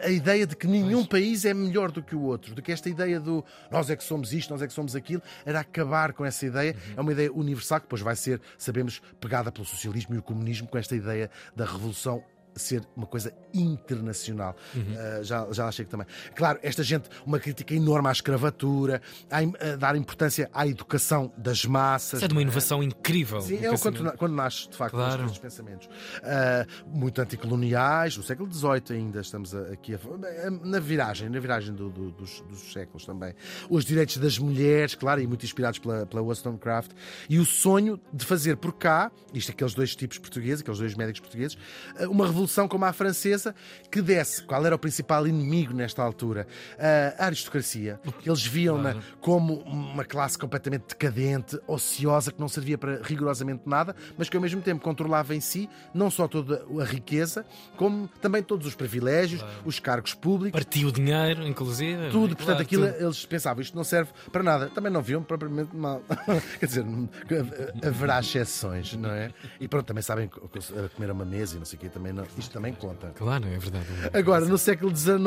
A 0.01 0.09
ideia 0.09 0.45
de 0.45 0.55
que 0.55 0.67
nenhum 0.67 1.05
país 1.05 1.45
é 1.45 1.53
melhor 1.53 1.91
do 1.91 2.03
que 2.03 2.15
o 2.15 2.21
outro, 2.21 2.53
de 2.53 2.61
que 2.61 2.71
esta 2.71 2.89
ideia 2.89 3.19
do 3.19 3.43
nós 3.71 3.89
é 3.89 3.95
que 3.95 4.03
somos 4.03 4.33
isto, 4.33 4.49
nós 4.49 4.61
é 4.61 4.67
que 4.67 4.73
somos 4.73 4.95
aquilo, 4.95 5.21
era 5.45 5.61
acabar 5.61 6.13
com 6.13 6.25
essa 6.25 6.45
ideia. 6.45 6.75
É 6.95 6.99
uma 6.99 7.11
ideia 7.11 7.31
universal 7.31 7.79
que 7.79 7.85
depois 7.85 8.01
vai 8.01 8.15
ser, 8.15 8.41
sabemos, 8.57 9.01
pegada 9.19 9.51
pelo 9.51 9.65
socialismo 9.65 10.15
e 10.15 10.17
o 10.17 10.23
comunismo, 10.23 10.67
com 10.67 10.77
esta 10.77 10.95
ideia 10.95 11.29
da 11.55 11.65
revolução 11.65 12.23
ser 12.55 12.83
uma 12.95 13.05
coisa 13.05 13.33
internacional. 13.53 14.55
Uh, 14.75 15.23
já, 15.23 15.47
já 15.51 15.67
achei 15.67 15.85
que 15.85 15.91
também. 15.91 16.07
Claro, 16.35 16.59
esta 16.63 16.83
gente, 16.83 17.09
uma 17.25 17.39
crítica 17.39 17.73
enorme 17.73 18.07
à 18.07 18.11
escravatura, 18.11 19.01
a, 19.29 19.39
a 19.73 19.75
dar 19.75 19.95
importância 19.95 20.49
à 20.53 20.67
educação 20.67 21.31
das 21.37 21.65
massas. 21.65 22.17
Isso 22.19 22.25
é 22.25 22.27
de 22.27 22.33
uma 22.33 22.41
inovação 22.41 22.81
incrível. 22.81 23.41
Sim, 23.41 23.57
é 23.65 23.77
quando, 23.77 24.11
quando 24.17 24.33
nasce, 24.33 24.69
de 24.69 24.75
facto, 24.77 24.93
Claro. 24.95 25.25
estes 25.25 25.39
pensamentos. 25.39 25.89
Ah, 26.23 26.65
muito 26.87 27.19
anticoloniais, 27.21 28.15
no 28.17 28.23
século 28.23 28.51
XVIII 28.51 28.97
ainda 28.97 29.19
estamos 29.21 29.53
aqui 29.53 29.93
a, 29.95 29.99
na 30.63 30.79
viragem, 30.79 31.29
na 31.29 31.39
viragem 31.39 31.73
do- 31.73 31.89
do- 31.89 32.11
dos, 32.11 32.41
dos 32.41 32.71
séculos 32.73 33.05
também. 33.05 33.33
Os 33.69 33.83
direitos 33.85 34.17
das 34.17 34.37
mulheres, 34.39 34.95
claro, 34.95 35.21
e 35.21 35.27
muito 35.27 35.43
inspirados 35.45 35.79
pela, 35.79 36.05
pela 36.05 36.21
Wollstonecraft, 36.21 36.91
e 37.29 37.39
o 37.39 37.45
sonho 37.45 37.99
de 38.13 38.25
fazer 38.25 38.57
por 38.57 38.73
cá, 38.73 39.11
isto 39.33 39.51
aqueles 39.51 39.73
dois 39.73 39.95
tipos 39.95 40.17
portugueses, 40.17 40.61
aqueles 40.61 40.79
dois 40.79 40.95
médicos 40.95 41.19
portugueses, 41.21 41.57
ah, 41.99 42.07
uma 42.07 42.25
revolução 42.25 42.44
como 42.67 42.85
a 42.85 42.93
francesa, 42.93 43.53
que 43.91 44.01
desse, 44.01 44.43
qual 44.43 44.65
era 44.65 44.75
o 44.75 44.79
principal 44.79 45.27
inimigo 45.27 45.73
nesta 45.73 46.01
altura? 46.03 46.47
A 47.17 47.25
aristocracia. 47.25 47.99
Eles 48.25 48.45
viam-na 48.45 48.91
Claro. 48.93 49.07
como 49.21 49.53
uma 49.61 50.03
classe 50.05 50.37
completamente 50.37 50.85
decadente, 50.89 51.59
ociosa, 51.67 52.31
que 52.31 52.39
não 52.39 52.47
servia 52.47 52.77
para 52.77 52.99
rigorosamente 53.01 53.63
nada, 53.65 53.95
mas 54.17 54.29
que 54.29 54.35
ao 54.37 54.41
mesmo 54.41 54.61
tempo 54.61 54.81
controlava 54.83 55.35
em 55.35 55.39
si 55.39 55.69
não 55.93 56.09
só 56.11 56.27
toda 56.27 56.65
a 56.79 56.83
riqueza, 56.83 57.45
como 57.77 58.07
também 58.21 58.41
todos 58.43 58.67
os 58.67 58.75
privilégios, 58.75 59.43
os 59.65 59.79
cargos 59.79 60.13
públicos. 60.13 60.59
Partiu 60.59 60.89
o 60.89 60.91
dinheiro, 60.91 61.45
inclusive. 61.47 62.07
é? 62.07 62.09
Tudo, 62.09 62.35
portanto, 62.35 62.45
Claro, 62.57 62.61
aquilo 62.61 62.87
tudo. 62.87 63.03
eles 63.05 63.25
pensavam, 63.25 63.61
isto 63.61 63.75
não 63.75 63.83
serve 63.83 64.11
para 64.31 64.43
nada. 64.43 64.67
Também 64.69 64.91
não 64.91 65.01
viam 65.01 65.21
propriamente 65.23 65.75
mal. 65.75 66.01
Quer 66.59 66.65
dizer, 66.65 66.85
haverá 67.85 68.19
exceções, 68.19 68.93
não 68.95 69.09
é? 69.11 69.31
E 69.59 69.67
pronto, 69.67 69.85
também 69.85 70.01
sabem 70.03 70.29
comer 70.95 71.09
a 71.09 71.13
uma 71.13 71.25
mesa 71.25 71.55
e 71.55 71.59
não 71.59 71.65
sei 71.65 71.77
o 71.77 71.79
quê, 71.79 71.89
também 71.89 72.13
não, 72.13 72.25
Isto 72.37 72.51
também 72.51 72.73
conta. 72.73 73.11
Claro, 73.15 73.45
é 73.47 73.57
verdade. 73.57 73.85
Agora, 74.13 74.45
no 74.45 74.57
século 74.57 74.95
XIX, 74.95 75.17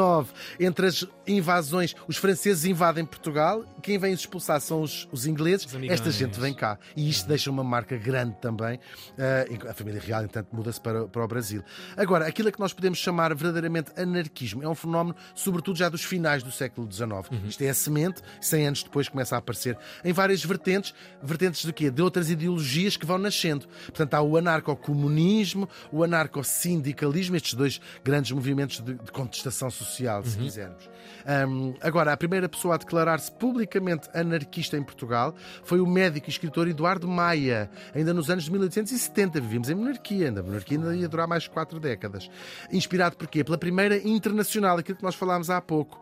entre 0.61 0.87
as 0.87 1.07
invasões, 1.27 1.95
os 2.07 2.17
franceses 2.17 2.65
invadem 2.65 3.05
Portugal, 3.05 3.65
quem 3.83 3.99
vem 3.99 4.13
expulsar 4.13 4.61
são 4.61 4.83
os, 4.83 5.09
os 5.11 5.27
ingleses, 5.27 5.67
Os 5.67 5.89
esta 5.89 6.11
gente 6.11 6.39
vem 6.39 6.55
cá. 6.55 6.79
E 6.97 7.09
isto 7.09 7.29
deixa 7.29 7.51
uma 7.51 7.65
marca 7.65 7.97
grande 7.97 8.37
também. 8.41 8.77
Uh, 8.77 9.69
a 9.69 9.75
família 9.75 10.01
real, 10.01 10.25
entanto, 10.25 10.49
muda-se 10.53 10.81
para, 10.81 11.07
para 11.07 11.25
o 11.25 11.29
Brasil. 11.29 11.63
Agora, 11.97 12.27
aquilo 12.27 12.49
a 12.49 12.53
que 12.53 12.61
nós 12.61 12.73
podemos 12.73 12.99
chamar 12.99 13.35
verdadeiramente 13.35 13.91
anarquismo 13.97 14.63
é 14.63 14.69
um 14.69 14.75
fenómeno, 14.75 15.17
sobretudo 15.35 15.79
já 15.79 15.89
dos 15.89 16.05
finais 16.05 16.43
do 16.43 16.51
século 16.51 16.91
XIX. 16.91 17.09
Isto 17.47 17.63
é 17.63 17.71
a 17.71 17.75
semente, 17.75 18.23
100 18.41 18.67
anos 18.67 18.83
depois 18.83 19.09
começa 19.09 19.35
a 19.35 19.39
aparecer 19.39 19.79
em 20.05 20.13
várias 20.13 20.45
vertentes. 20.45 20.95
Vertentes 21.23 21.65
do 21.65 21.73
quê? 21.73 21.91
De 21.91 22.03
outras 22.03 22.31
ideologias 22.31 22.97
que 22.97 23.07
vão 23.07 23.19
nascendo. 23.19 23.67
Portanto, 23.87 24.15
há 24.15 24.23
o 24.23 24.37
anarcocomunismo, 24.37 25.69
o 25.91 26.05
estes 27.37 27.55
dois 27.55 27.81
grandes 28.05 28.31
movimentos 28.33 28.81
de, 28.81 28.95
de 28.95 29.13
contestação 29.13 29.71
social, 29.71 30.23
se 30.25 30.37
quisermos. 30.39 30.89
Um, 31.49 31.75
agora, 31.81 32.13
a 32.13 32.17
primeira 32.17 32.49
pessoa 32.49 32.75
a 32.75 32.79
declarar-se 32.79 33.31
publicamente 33.33 34.09
anarquista 34.15 34.77
em 34.77 34.83
Portugal 34.83 35.35
foi 35.63 35.81
o 35.81 35.87
médico 35.87 36.29
e 36.29 36.31
escritor 36.31 36.69
Eduardo 36.69 37.07
Maia, 37.07 37.71
ainda 37.95 38.15
nos 38.15 38.31
anos 38.31 38.45
de 38.45 38.51
1870. 38.53 39.41
Vivíamos 39.41 39.69
em 39.69 39.75
monarquia, 39.75 40.27
ainda 40.29 40.41
a 40.41 40.43
monarquia 40.43 40.79
ainda 40.79 40.95
ia 40.97 41.09
durar 41.09 41.27
mais 41.29 41.47
quatro 41.47 41.79
décadas. 41.79 42.31
Inspirado 42.73 43.17
por 43.17 43.27
quê? 43.29 43.45
Pela 43.45 43.59
primeira 43.59 43.97
internacional, 44.09 44.79
aquilo 44.79 44.97
que 44.99 45.05
nós 45.05 45.15
falámos 45.15 45.51
há 45.51 45.61
pouco, 45.61 46.01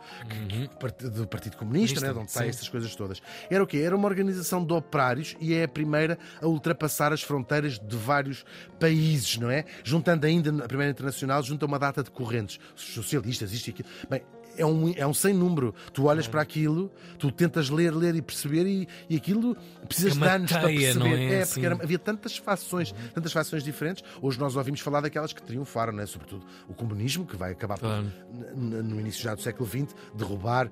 que- 0.48 0.68
part- 0.78 1.02
do 1.08 1.26
Partido 1.26 1.56
Comunista, 1.56 2.00
né, 2.00 2.12
de 2.12 2.18
onde 2.18 2.30
saem 2.32 2.50
estas 2.50 2.68
coisas 2.68 2.94
todas. 2.94 3.20
Era 3.50 3.62
o 3.62 3.66
quê? 3.66 3.78
Era 3.78 3.96
uma 3.96 4.06
organização 4.06 4.64
de 4.64 4.72
operários 4.72 5.36
e 5.40 5.54
é 5.54 5.64
a 5.64 5.68
primeira 5.68 6.18
a 6.40 6.46
ultrapassar 6.46 7.12
as 7.12 7.22
fronteiras 7.22 7.78
de 7.78 7.96
vários 7.96 8.44
países, 8.78 9.38
não 9.38 9.50
é? 9.50 9.64
Juntando 9.82 10.26
ainda, 10.26 10.64
a 10.64 10.68
primeira 10.68 10.85
internacional, 10.90 11.42
junta 11.42 11.66
uma 11.66 11.78
data 11.78 12.02
de 12.02 12.10
correntes, 12.10 12.58
socialistas, 12.74 13.52
isto 13.52 13.68
e 13.68 13.70
aquilo. 13.70 13.88
Bem, 14.08 14.22
é 14.58 14.64
um, 14.64 14.90
é 14.96 15.06
um 15.06 15.12
sem 15.12 15.34
número. 15.34 15.74
Tu 15.92 16.04
olhas 16.04 16.26
para 16.26 16.40
aquilo, 16.40 16.90
tu 17.18 17.30
tentas 17.30 17.68
ler, 17.68 17.94
ler 17.94 18.14
e 18.14 18.22
perceber, 18.22 18.66
e, 18.66 18.88
e 19.10 19.16
aquilo 19.16 19.54
precisas 19.86 20.16
É 20.16 20.20
de 20.20 20.26
anos 20.28 20.50
para 20.52 20.62
teia, 20.62 20.78
perceber. 20.80 20.98
não 20.98 21.06
é? 21.06 21.18
porque 21.18 21.34
Assim. 21.42 21.64
era- 21.66 21.74
havia 21.82 21.98
tantas 21.98 22.36
fações, 22.38 22.94
tantas 23.14 23.32
fações 23.32 23.62
diferentes. 23.62 24.02
Hoje 24.22 24.38
nós 24.40 24.56
ouvimos 24.56 24.80
falar 24.80 25.02
daquelas 25.02 25.32
que 25.34 25.42
triunfaram, 25.42 25.92
não 25.92 26.02
é? 26.02 26.06
sobretudo 26.06 26.46
o 26.68 26.72
comunismo, 26.74 27.26
que 27.26 27.36
vai 27.36 27.52
acabar 27.52 27.74
por, 27.78 27.86
Claro. 27.88 28.10
n- 28.56 28.82
no 28.82 28.98
início 28.98 29.22
já 29.22 29.34
do 29.34 29.42
século 29.42 29.68
XX, 29.68 29.94
derrubar 30.14 30.70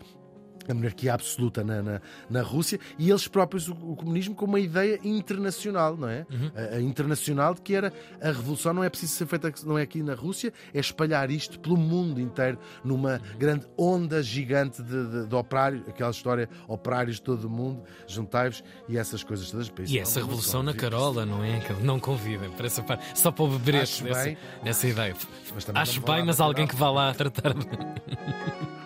a 0.68 0.74
monarquia 0.74 1.14
absoluta 1.14 1.62
na, 1.62 1.82
na, 1.82 2.00
na 2.28 2.42
Rússia 2.42 2.78
e 2.98 3.10
eles 3.10 3.28
próprios, 3.28 3.68
o, 3.68 3.72
o 3.72 3.96
comunismo, 3.96 4.34
com 4.34 4.44
uma 4.46 4.60
ideia 4.60 4.98
internacional, 5.04 5.96
não 5.96 6.08
é? 6.08 6.26
A, 6.54 6.76
a 6.76 6.80
internacional 6.80 7.54
de 7.54 7.62
que 7.62 7.74
era 7.74 7.92
a 8.20 8.28
revolução 8.28 8.72
não 8.72 8.84
é 8.84 8.88
preciso 8.88 9.14
ser 9.14 9.26
feita 9.26 9.52
não 9.64 9.78
é 9.78 9.82
aqui 9.82 10.02
na 10.02 10.14
Rússia, 10.14 10.52
é 10.72 10.80
espalhar 10.80 11.30
isto 11.30 11.58
pelo 11.58 11.76
mundo 11.76 12.20
inteiro 12.20 12.58
numa 12.82 13.20
grande 13.38 13.66
onda 13.76 14.22
gigante 14.22 14.82
de, 14.82 15.06
de, 15.06 15.26
de 15.26 15.34
operários, 15.34 15.88
aquela 15.88 16.10
história, 16.10 16.48
operários 16.66 17.16
de 17.16 17.22
todo 17.22 17.44
o 17.44 17.50
mundo, 17.50 17.82
juntai-vos 18.06 18.62
e 18.88 18.96
essas 18.96 19.22
coisas 19.22 19.50
todas. 19.50 19.90
E 19.90 19.98
essa 19.98 20.20
revolução 20.20 20.62
na 20.62 20.74
Carola, 20.74 21.24
não 21.24 21.42
é? 21.44 21.60
Que 21.60 21.72
não 21.74 21.98
convida 21.98 22.48
para 22.50 22.66
essa 22.66 22.82
parte. 22.82 23.18
Só 23.18 23.30
para 23.30 23.44
o 23.44 23.48
beber 23.48 23.74
nessa, 23.74 24.04
bem. 24.04 24.36
nessa 24.62 24.86
ideia. 24.86 25.14
Acho 25.74 26.00
bem, 26.00 26.24
mas 26.24 26.40
alguém 26.40 26.66
que 26.66 26.76
vá 26.76 26.90
lá 26.90 27.14
tratar. 27.14 27.54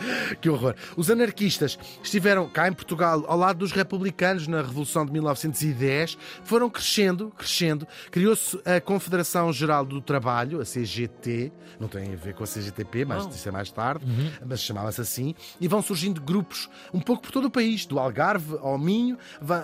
Que 0.40 0.48
horror. 0.48 0.74
Os 0.96 1.10
anarquistas 1.10 1.78
estiveram 2.02 2.48
cá 2.48 2.68
em 2.68 2.72
Portugal 2.72 3.24
ao 3.26 3.36
lado 3.36 3.58
dos 3.58 3.72
republicanos 3.72 4.46
na 4.46 4.62
Revolução 4.62 5.04
de 5.04 5.12
1910, 5.12 6.18
foram 6.44 6.68
crescendo, 6.68 7.32
crescendo. 7.36 7.86
Criou-se 8.10 8.60
a 8.64 8.80
Confederação 8.80 9.52
Geral 9.52 9.84
do 9.84 10.00
Trabalho, 10.00 10.60
a 10.60 10.64
CGT, 10.64 11.52
não 11.80 11.88
tem 11.88 12.12
a 12.12 12.16
ver 12.16 12.34
com 12.34 12.44
a 12.44 12.46
CGTP, 12.46 13.04
mas 13.04 13.24
Não. 13.24 13.30
isso 13.30 13.48
é 13.48 13.52
mais 13.52 13.70
tarde, 13.70 14.04
mas 14.44 14.60
chamava-se 14.60 15.00
assim, 15.00 15.34
e 15.60 15.68
vão 15.68 15.82
surgindo 15.82 16.20
grupos 16.20 16.68
um 16.92 17.00
pouco 17.00 17.22
por 17.22 17.30
todo 17.30 17.46
o 17.46 17.50
país, 17.50 17.86
do 17.86 17.98
Algarve 17.98 18.56
ao 18.60 18.78
Minho, 18.78 19.18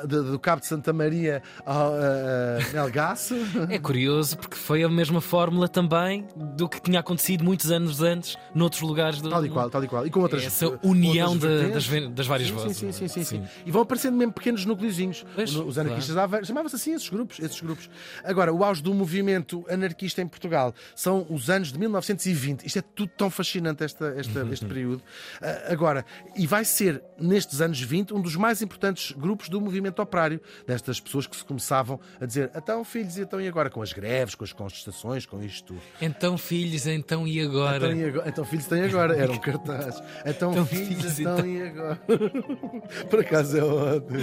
do 0.07 0.39
Cabo 0.39 0.61
de 0.61 0.67
Santa 0.67 0.93
Maria 0.93 1.43
ao 1.65 1.93
uh, 1.93 2.73
Melgaço. 2.73 3.35
É 3.69 3.79
curioso 3.79 4.37
porque 4.37 4.57
foi 4.57 4.83
a 4.83 4.89
mesma 4.89 5.21
fórmula 5.21 5.69
também 5.69 6.27
do 6.37 6.69
que 6.69 6.81
tinha 6.81 7.01
acontecido 7.01 7.45
muitos 7.45 7.71
anos 7.71 8.01
antes 8.03 8.37
noutros 8.55 8.83
lugares 8.83 9.21
do 9.21 9.31
Tal 9.31 9.45
e 9.47 9.49
qual, 9.49 9.71
tal 9.71 9.85
e 9.85 9.89
qual. 9.89 10.07
E 10.07 10.11
com 10.11 10.22
outras 10.23 10.45
Essa 10.45 10.79
união 10.83 11.33
outras 11.33 11.85
de- 11.85 12.01
das 12.01 12.15
das 12.15 12.27
várias 12.27 12.49
sim, 12.49 12.55
vozes, 12.55 12.77
Sim, 12.77 12.85
não 12.85 12.91
é? 12.91 12.93
sim, 12.93 13.09
sim, 13.09 13.25
sim, 13.25 13.43
Sim. 13.43 13.45
E 13.67 13.71
vão 13.71 13.83
aparecendo 13.83 14.17
mesmo 14.17 14.33
pequenos 14.33 14.65
núcleozinhos. 14.65 15.25
Pois, 15.35 15.55
Os 15.55 15.79
anarquistas 15.79 16.15
dava- 16.15 16.43
chamavam-se 16.45 16.77
assim 16.77 16.95
esses 16.95 17.09
grupos, 17.09 17.39
esses 17.41 17.61
grupos. 17.61 17.89
Agora, 18.25 18.53
o 18.53 18.65
auge 18.65 18.83
do 18.83 18.93
movimento 18.95 19.65
anarquista 19.69 20.21
em 20.23 20.27
Portugal 20.27 20.75
são 20.95 21.27
os 21.31 21.49
anos 21.51 21.73
de 21.73 21.79
1920. 21.79 22.65
Isto 22.67 22.79
é 22.79 22.83
tudo 22.83 23.11
tão 23.17 23.31
fascinante, 23.31 23.83
esta, 23.85 24.15
esta- 24.17 24.41
Uhum. 24.45 24.53
este 24.53 24.65
período. 24.67 25.03
Ah, 25.41 25.73
agora, 25.73 26.05
e 26.37 26.47
vai 26.47 26.65
ser, 26.65 27.03
nestes 27.19 27.61
anos 27.61 27.81
20, 27.81 28.13
um 28.15 28.21
dos 28.21 28.37
mais 28.37 28.63
importantes 28.63 29.13
grupos 29.13 29.49
do 29.49 29.61
movimento 29.61 30.01
operário, 30.03 30.41
destas 30.67 31.01
pessoas 31.01 31.27
que 31.27 31.37
se 31.37 31.45
começavam 31.45 31.99
a 32.21 32.27
dizer 32.27 32.51
então, 32.55 32.85
filhos, 32.85 33.17
e 33.17 33.23
então 33.23 33.41
e 33.41 33.49
agora? 33.49 33.71
Com 33.71 33.83
as 33.83 33.93
greves, 33.93 34.35
com 34.35 34.45
as 34.45 34.53
contestações, 34.53 35.27
com 35.27 35.43
isto 35.43 35.69
tudo. 35.69 35.81
Então, 36.01 36.37
filhos, 36.39 36.87
então 36.87 37.27
e 37.27 37.41
agora? 37.41 37.77
Então, 37.87 37.93
e 37.97 38.05
agora? 38.05 38.29
Então, 38.29 38.45
filhos 38.45 38.67
têm 38.67 38.83
agora, 38.83 39.17
era 39.17 39.31
um 39.33 39.39
cartaz. 39.41 40.03
Então, 40.25 40.53
Então, 40.53 40.67
filhos, 40.67 41.19
então, 41.19 41.39
então. 41.39 41.47
e 41.47 41.63
agora? 41.63 41.97
Por 43.11 43.21
acaso 43.21 43.59
é 43.59 43.63
ótimo. 43.65 44.19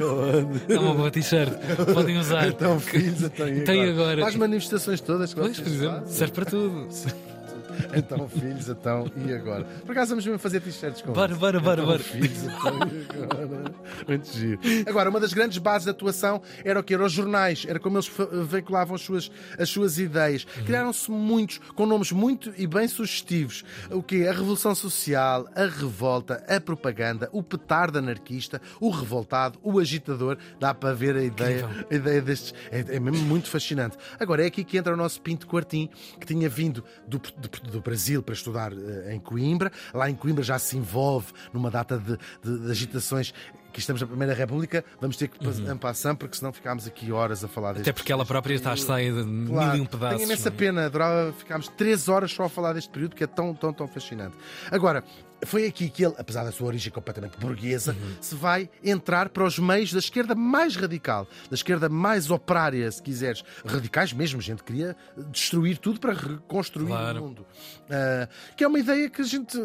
É 0.00 0.04
ótimo. 0.04 0.60
É 0.68 0.78
uma 0.78 0.94
boa 0.94 1.10
t-shirt. 1.10 1.52
Podem 1.94 2.18
usar. 2.18 2.48
Então, 2.48 2.80
filhos, 2.80 3.22
então, 3.22 3.48
e 3.48 3.60
Então, 3.60 3.74
e 3.74 3.90
agora? 3.90 4.12
agora? 4.12 4.26
As 4.28 4.36
manifestações 4.36 5.00
todas 5.00 5.32
que 5.34 5.40
Pois, 5.40 5.58
por 5.60 5.66
exemplo, 5.68 6.02
serve 6.06 6.32
para 6.32 6.44
tudo. 6.46 6.88
Então, 7.96 8.28
filhos, 8.28 8.68
então, 8.68 9.10
e 9.16 9.32
agora? 9.32 9.64
Por 9.64 9.92
acaso 9.92 10.10
vamos 10.10 10.24
mesmo 10.26 10.38
fazer 10.38 10.60
t-shirts 10.60 11.00
com 11.02 11.12
Bora, 11.12 11.34
bora, 11.34 11.58
bora, 11.60 11.80
então, 11.80 11.86
bora. 11.92 12.02
Filhos, 12.02 12.42
então, 12.42 12.78
e 12.88 13.22
agora? 13.42 13.74
Muito 14.08 14.28
giro. 14.32 14.60
Agora, 14.86 15.10
uma 15.10 15.20
das 15.20 15.32
grandes 15.32 15.58
bases 15.58 15.84
de 15.84 15.90
atuação 15.90 16.42
era 16.64 16.78
o 16.80 16.82
que? 16.82 16.94
Eram 16.94 17.06
os 17.06 17.12
jornais, 17.12 17.64
era 17.68 17.78
como 17.80 17.96
eles 17.96 18.10
veiculavam 18.48 18.94
as 18.94 19.02
suas, 19.02 19.30
as 19.58 19.68
suas 19.68 19.98
ideias. 19.98 20.44
Uhum. 20.58 20.64
Criaram-se 20.64 21.10
muitos, 21.10 21.58
com 21.74 21.86
nomes 21.86 22.12
muito 22.12 22.52
e 22.56 22.66
bem 22.66 22.86
sugestivos. 22.88 23.64
O 23.90 24.02
que? 24.02 24.26
A 24.26 24.32
Revolução 24.32 24.74
Social, 24.74 25.46
a 25.54 25.62
Revolta, 25.66 26.44
a 26.48 26.60
Propaganda, 26.60 27.28
o 27.32 27.42
Petardo 27.42 27.98
Anarquista, 27.98 28.60
o 28.80 28.90
Revoltado, 28.90 29.58
o 29.62 29.78
Agitador. 29.78 30.36
Dá 30.60 30.74
para 30.74 30.92
ver 30.94 31.16
a 31.16 31.22
ideia, 31.22 31.68
a 31.90 31.94
ideia 31.94 32.20
destes. 32.22 32.54
É, 32.70 32.96
é 32.96 33.00
mesmo 33.00 33.24
muito 33.26 33.48
fascinante. 33.48 33.96
Agora, 34.18 34.42
é 34.42 34.46
aqui 34.46 34.64
que 34.64 34.76
entra 34.76 34.92
o 34.92 34.96
nosso 34.96 35.20
Pinto 35.20 35.46
Quartim, 35.46 35.88
que 36.20 36.26
tinha 36.26 36.48
vindo 36.48 36.84
do, 37.06 37.18
do- 37.18 37.55
do 37.60 37.80
Brasil 37.80 38.22
para 38.22 38.34
estudar 38.34 38.72
eh, 38.72 39.14
em 39.14 39.20
Coimbra. 39.20 39.70
Lá 39.94 40.08
em 40.10 40.14
Coimbra 40.14 40.42
já 40.44 40.58
se 40.58 40.76
envolve 40.76 41.32
numa 41.52 41.70
data 41.70 41.98
de, 41.98 42.16
de- 42.42 42.64
de 42.64 42.70
agitações. 42.70 43.32
Que 43.76 43.80
estamos 43.80 44.00
na 44.00 44.06
Primeira 44.08 44.32
República, 44.32 44.82
vamos 44.98 45.18
ter 45.18 45.28
que 45.28 45.46
uhum. 45.46 45.76
passar, 45.76 46.14
porque 46.16 46.34
senão 46.34 46.50
ficámos 46.50 46.86
aqui 46.86 47.12
horas 47.12 47.44
a 47.44 47.48
falar 47.48 47.72
Até 47.72 47.80
deste 47.80 47.92
porque 47.92 48.10
ela 48.10 48.24
própria 48.24 48.54
está 48.54 48.74
cheia 48.74 49.12
de 49.12 49.22
mil 49.22 49.60
e 49.76 49.80
um 49.82 49.84
pedaços. 49.84 50.16
tenho 50.16 50.26
imensa 50.26 50.48
é? 50.48 50.50
pena, 50.50 50.86
adorava 50.86 51.30
ficarmos 51.34 51.68
três 51.68 52.08
horas 52.08 52.32
só 52.32 52.44
a 52.44 52.48
falar 52.48 52.72
deste 52.72 52.88
período 52.88 53.14
que 53.14 53.22
é 53.22 53.26
tão, 53.26 53.54
tão, 53.54 53.74
tão 53.74 53.86
fascinante. 53.86 54.34
Agora, 54.70 55.04
foi 55.44 55.66
aqui 55.66 55.90
que 55.90 56.06
ele, 56.06 56.14
apesar 56.16 56.44
da 56.44 56.52
sua 56.52 56.68
origem 56.68 56.90
completamente 56.90 57.36
burguesa, 57.38 57.92
Uhum. 57.92 58.16
se 58.18 58.34
vai 58.34 58.70
entrar 58.82 59.28
para 59.28 59.44
os 59.44 59.58
meios 59.58 59.92
da 59.92 59.98
esquerda 59.98 60.34
mais 60.34 60.74
radical, 60.74 61.28
da 61.50 61.54
esquerda 61.54 61.86
mais 61.90 62.30
operária, 62.30 62.90
se 62.90 63.02
quiseres. 63.02 63.44
Radicais 63.66 64.10
mesmo, 64.14 64.40
gente 64.40 64.64
queria 64.64 64.96
destruir 65.30 65.76
tudo 65.76 66.00
para 66.00 66.14
reconstruir 66.14 66.86
Claro. 66.86 67.18
o 67.18 67.22
mundo. 67.26 67.46
Ah, 67.90 68.26
que 68.56 68.64
é 68.64 68.66
uma 68.66 68.78
ideia 68.78 69.10
que 69.10 69.20
a 69.20 69.24
gente 69.26 69.58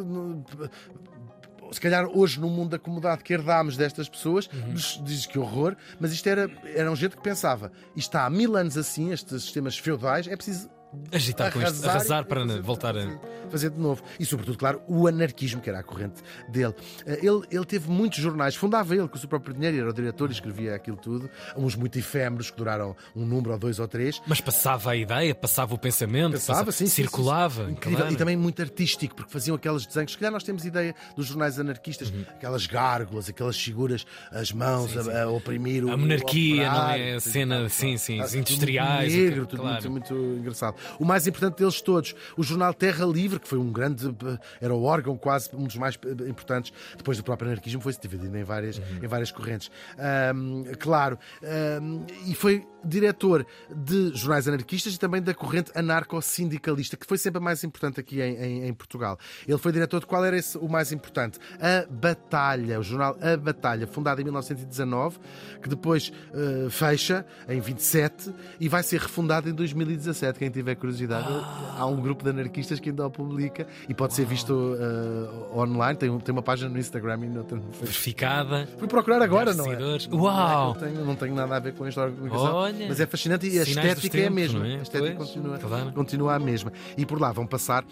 se 1.72 1.80
calhar 1.82 2.06
hoje 2.06 2.40
no 2.40 2.50
mundo 2.50 2.76
acomodado 2.76 3.24
que 3.24 3.34
herdámos 3.34 3.78
destas 3.78 4.08
pessoas, 4.10 4.48
Uhum. 4.48 4.74
diz 5.06 5.26
que 5.26 5.40
horror, 5.40 5.76
mas 6.00 6.12
isto 6.12 6.28
era, 6.28 6.50
eram 6.76 6.96
gente 6.96 7.16
que 7.16 7.24
pensava, 7.24 7.72
isto 7.96 8.10
está 8.10 8.26
há 8.26 8.30
mil 8.30 8.56
anos 8.58 8.78
assim, 8.78 9.12
estes 9.12 9.44
sistemas 9.44 9.78
feudais, 9.78 10.28
é 10.28 10.36
preciso 10.36 10.70
Agitar 11.12 11.52
com 11.54 11.62
isto, 11.62 11.88
arrasar 11.88 12.26
para 12.26 12.42
fazer- 12.46 12.62
voltar 12.62 12.98
a. 12.98 13.20
fazer- 13.50 13.70
de 13.70 13.80
novo. 13.80 14.02
E, 14.20 14.26
sobretudo, 14.26 14.58
claro, 14.58 14.82
o 14.88 15.08
anarquismo, 15.08 15.62
que 15.62 15.70
era 15.70 15.80
a 15.80 15.84
corrente 15.84 16.22
dele. 16.50 16.74
Eh, 17.06 17.20
Ele, 17.22 17.42
ele 17.50 17.66
teve 17.66 17.90
muitos 17.90 18.20
jornais, 18.20 18.56
fundava 18.56 18.96
ele 18.96 19.08
com 19.08 19.16
o 19.16 19.20
seu 19.20 19.30
próprio 19.30 19.54
dinheiro, 19.54 19.78
era 19.78 19.90
o 19.90 19.94
diretor 19.94 20.30
e 20.30 20.34
escrevia 20.34 20.76
aquilo 20.76 20.98
tudo, 20.98 21.30
uns 21.56 21.76
muito 21.76 21.98
efêmeros 21.98 22.50
que 22.52 22.58
duraram 22.58 22.96
um 23.16 23.26
número 23.26 23.52
ou 23.54 23.60
dois 23.60 23.80
ou 23.80 23.88
três. 23.88 24.22
Mas 24.28 24.42
passava 24.42 24.92
a 24.92 24.96
ideia, 24.96 25.34
passava 25.36 25.74
o 25.74 25.78
pensamento, 25.78 26.34
Pensava, 26.34 26.72
sim, 26.72 26.80
sim, 26.86 26.88
sim, 26.88 26.96
circulava. 27.04 27.66
sim. 27.66 27.72
Incrível. 27.72 28.00
claro. 28.00 28.14
E 28.14 28.18
também 28.18 28.36
muito 28.36 28.62
artístico, 28.62 29.16
porque 29.16 29.32
faziam 29.32 29.56
aqueles 29.56 29.86
desenhos. 29.86 30.12
Se 30.12 30.18
calhar 30.18 30.32
nós 30.32 30.44
temos 30.44 30.66
ideia 30.66 30.94
dos 31.16 31.28
jornais 31.28 31.58
anarquistas, 31.60 32.10
Uhum. 32.10 32.26
aquelas 32.30 32.66
gárgulas, 32.68 33.30
aquelas 33.30 33.58
figuras, 33.60 34.06
as 34.32 34.52
mãos 34.52 34.96
a, 35.10 35.24
a 35.24 35.30
oprimir 35.30 35.86
o 35.86 35.92
A 35.92 35.98
monarquia, 35.98 36.70
o 36.70 36.74
não 36.74 36.90
é? 36.90 37.14
A 37.16 37.20
cena, 37.20 37.70
sim, 37.70 37.98
sim, 37.98 38.18
tudo 38.18 38.38
industriais, 38.38 39.14
negro, 39.14 39.30
aquilo, 39.32 39.46
tudo 39.48 39.62
claro. 39.62 39.92
muito, 39.92 40.12
muito 40.14 40.40
engraçado. 40.40 40.76
O 41.00 41.06
mais 41.06 41.28
importante 41.28 41.58
deles 41.58 41.82
todos, 41.82 42.16
o 42.38 42.44
jornal 42.44 42.74
Terra 42.74 43.06
Livre, 43.06 43.40
que 43.40 43.48
foi 43.48 43.58
um 43.60 43.72
grande. 43.72 44.14
Era 44.60 44.74
o 44.74 44.84
órgão 44.84 45.18
quase 45.18 45.50
um 45.54 45.66
dos 45.66 45.76
mais 45.76 45.98
eh, 46.06 46.30
importantes 46.30 46.72
depois 46.98 47.18
do 47.18 47.24
próprio 47.24 47.50
anarquismo, 47.50 47.82
foi-se 47.82 48.00
dividindo 48.00 48.38
em 48.38 48.44
várias, 48.44 48.78
Uhum. 48.78 49.04
em 49.04 49.08
várias 49.08 49.32
correntes. 49.32 49.70
Ahm, 49.98 50.64
claro. 50.80 51.18
ahm, 51.44 52.06
e 52.28 52.34
foi 52.36 52.66
diretor 52.84 53.46
de 53.74 54.16
jornais 54.16 54.48
anarquistas 54.48 54.96
e 54.96 55.00
também 55.00 55.22
da 55.22 55.34
corrente 55.34 55.72
anarco-sindicalista, 55.76 56.98
que 56.98 57.06
foi 57.06 57.18
sempre 57.18 57.40
a 57.40 57.42
mais 57.42 57.64
importante 57.64 58.00
aqui 58.00 58.22
em, 58.22 58.36
em, 58.36 58.68
em, 58.68 58.74
Portugal. 58.74 59.18
Ele 59.48 59.58
foi 59.58 59.72
diretor 59.72 60.00
de 60.00 60.06
qual 60.06 60.24
era 60.24 60.38
esse, 60.38 60.58
o 60.58 60.68
mais 60.68 60.92
importante? 60.92 61.40
A 61.60 61.86
Batalha, 61.90 62.80
o 62.80 62.84
jornal 62.84 63.18
A 63.22 63.38
Batalha, 63.38 63.88
fundado 63.88 64.22
em 64.22 64.24
1919, 64.24 65.20
que 65.62 65.70
depois 65.70 66.12
uh, 66.34 66.70
fecha 66.70 67.26
em 67.48 67.60
27 67.60 68.34
e 68.60 68.68
vai 68.68 68.84
ser 68.84 69.00
refundado 69.02 69.50
em 69.50 69.54
2017. 69.54 70.40
Quem 70.40 70.50
tiver 70.50 70.76
curiosidade, 70.76 71.28
ah. 71.30 71.76
há 71.78 71.86
um 71.86 72.02
grupo 72.02 72.24
de 72.24 72.30
anarquistas 72.30 72.80
que 72.80 72.90
ainda 72.90 73.06
o 73.06 73.12
publica 73.12 73.68
e 73.88 73.94
pode 73.94 74.14
ser 74.14 74.26
visto 74.26 74.52
uh, 74.52 75.60
online. 75.60 75.98
Tem, 75.98 76.20
tem 76.20 76.34
uma 76.34 76.42
página 76.42 76.70
no 76.70 76.80
Instagram 76.80 77.20
e 77.24 77.30
não 77.30 77.44
tem... 77.44 77.62
verificada. 77.80 78.68
Fui 78.78 78.88
procurar 78.88 79.22
agora, 79.22 79.54
não 79.54 79.72
é? 79.72 79.78
Uau! 80.12 80.74
Não, 80.74 80.80
tenho, 80.80 81.06
não 81.06 81.16
tenho 81.16 81.36
nada 81.36 81.56
a 81.56 81.60
ver 81.60 81.74
com 81.74 81.86
esta 81.86 82.02
organização, 82.02 82.54
Olha, 82.54 82.71
mas 82.88 83.00
é 83.00 83.06
fascinante 83.06 83.48
e 83.48 83.60
a 83.60 83.64
estética 83.64 84.02
tempos, 84.02 84.16
é 84.16 84.28
a 84.28 84.30
mesma. 84.30 84.68
É? 84.68 84.80
A 84.80 84.82
estética 84.82 85.16
continua, 85.16 85.58
claro. 85.58 85.92
continua 85.94 86.36
a 86.36 86.40
mesma. 86.40 86.72
E 86.98 87.06
por 87.06 87.20
lá 87.20 87.32
vão 87.32 87.46
passar 87.46 87.86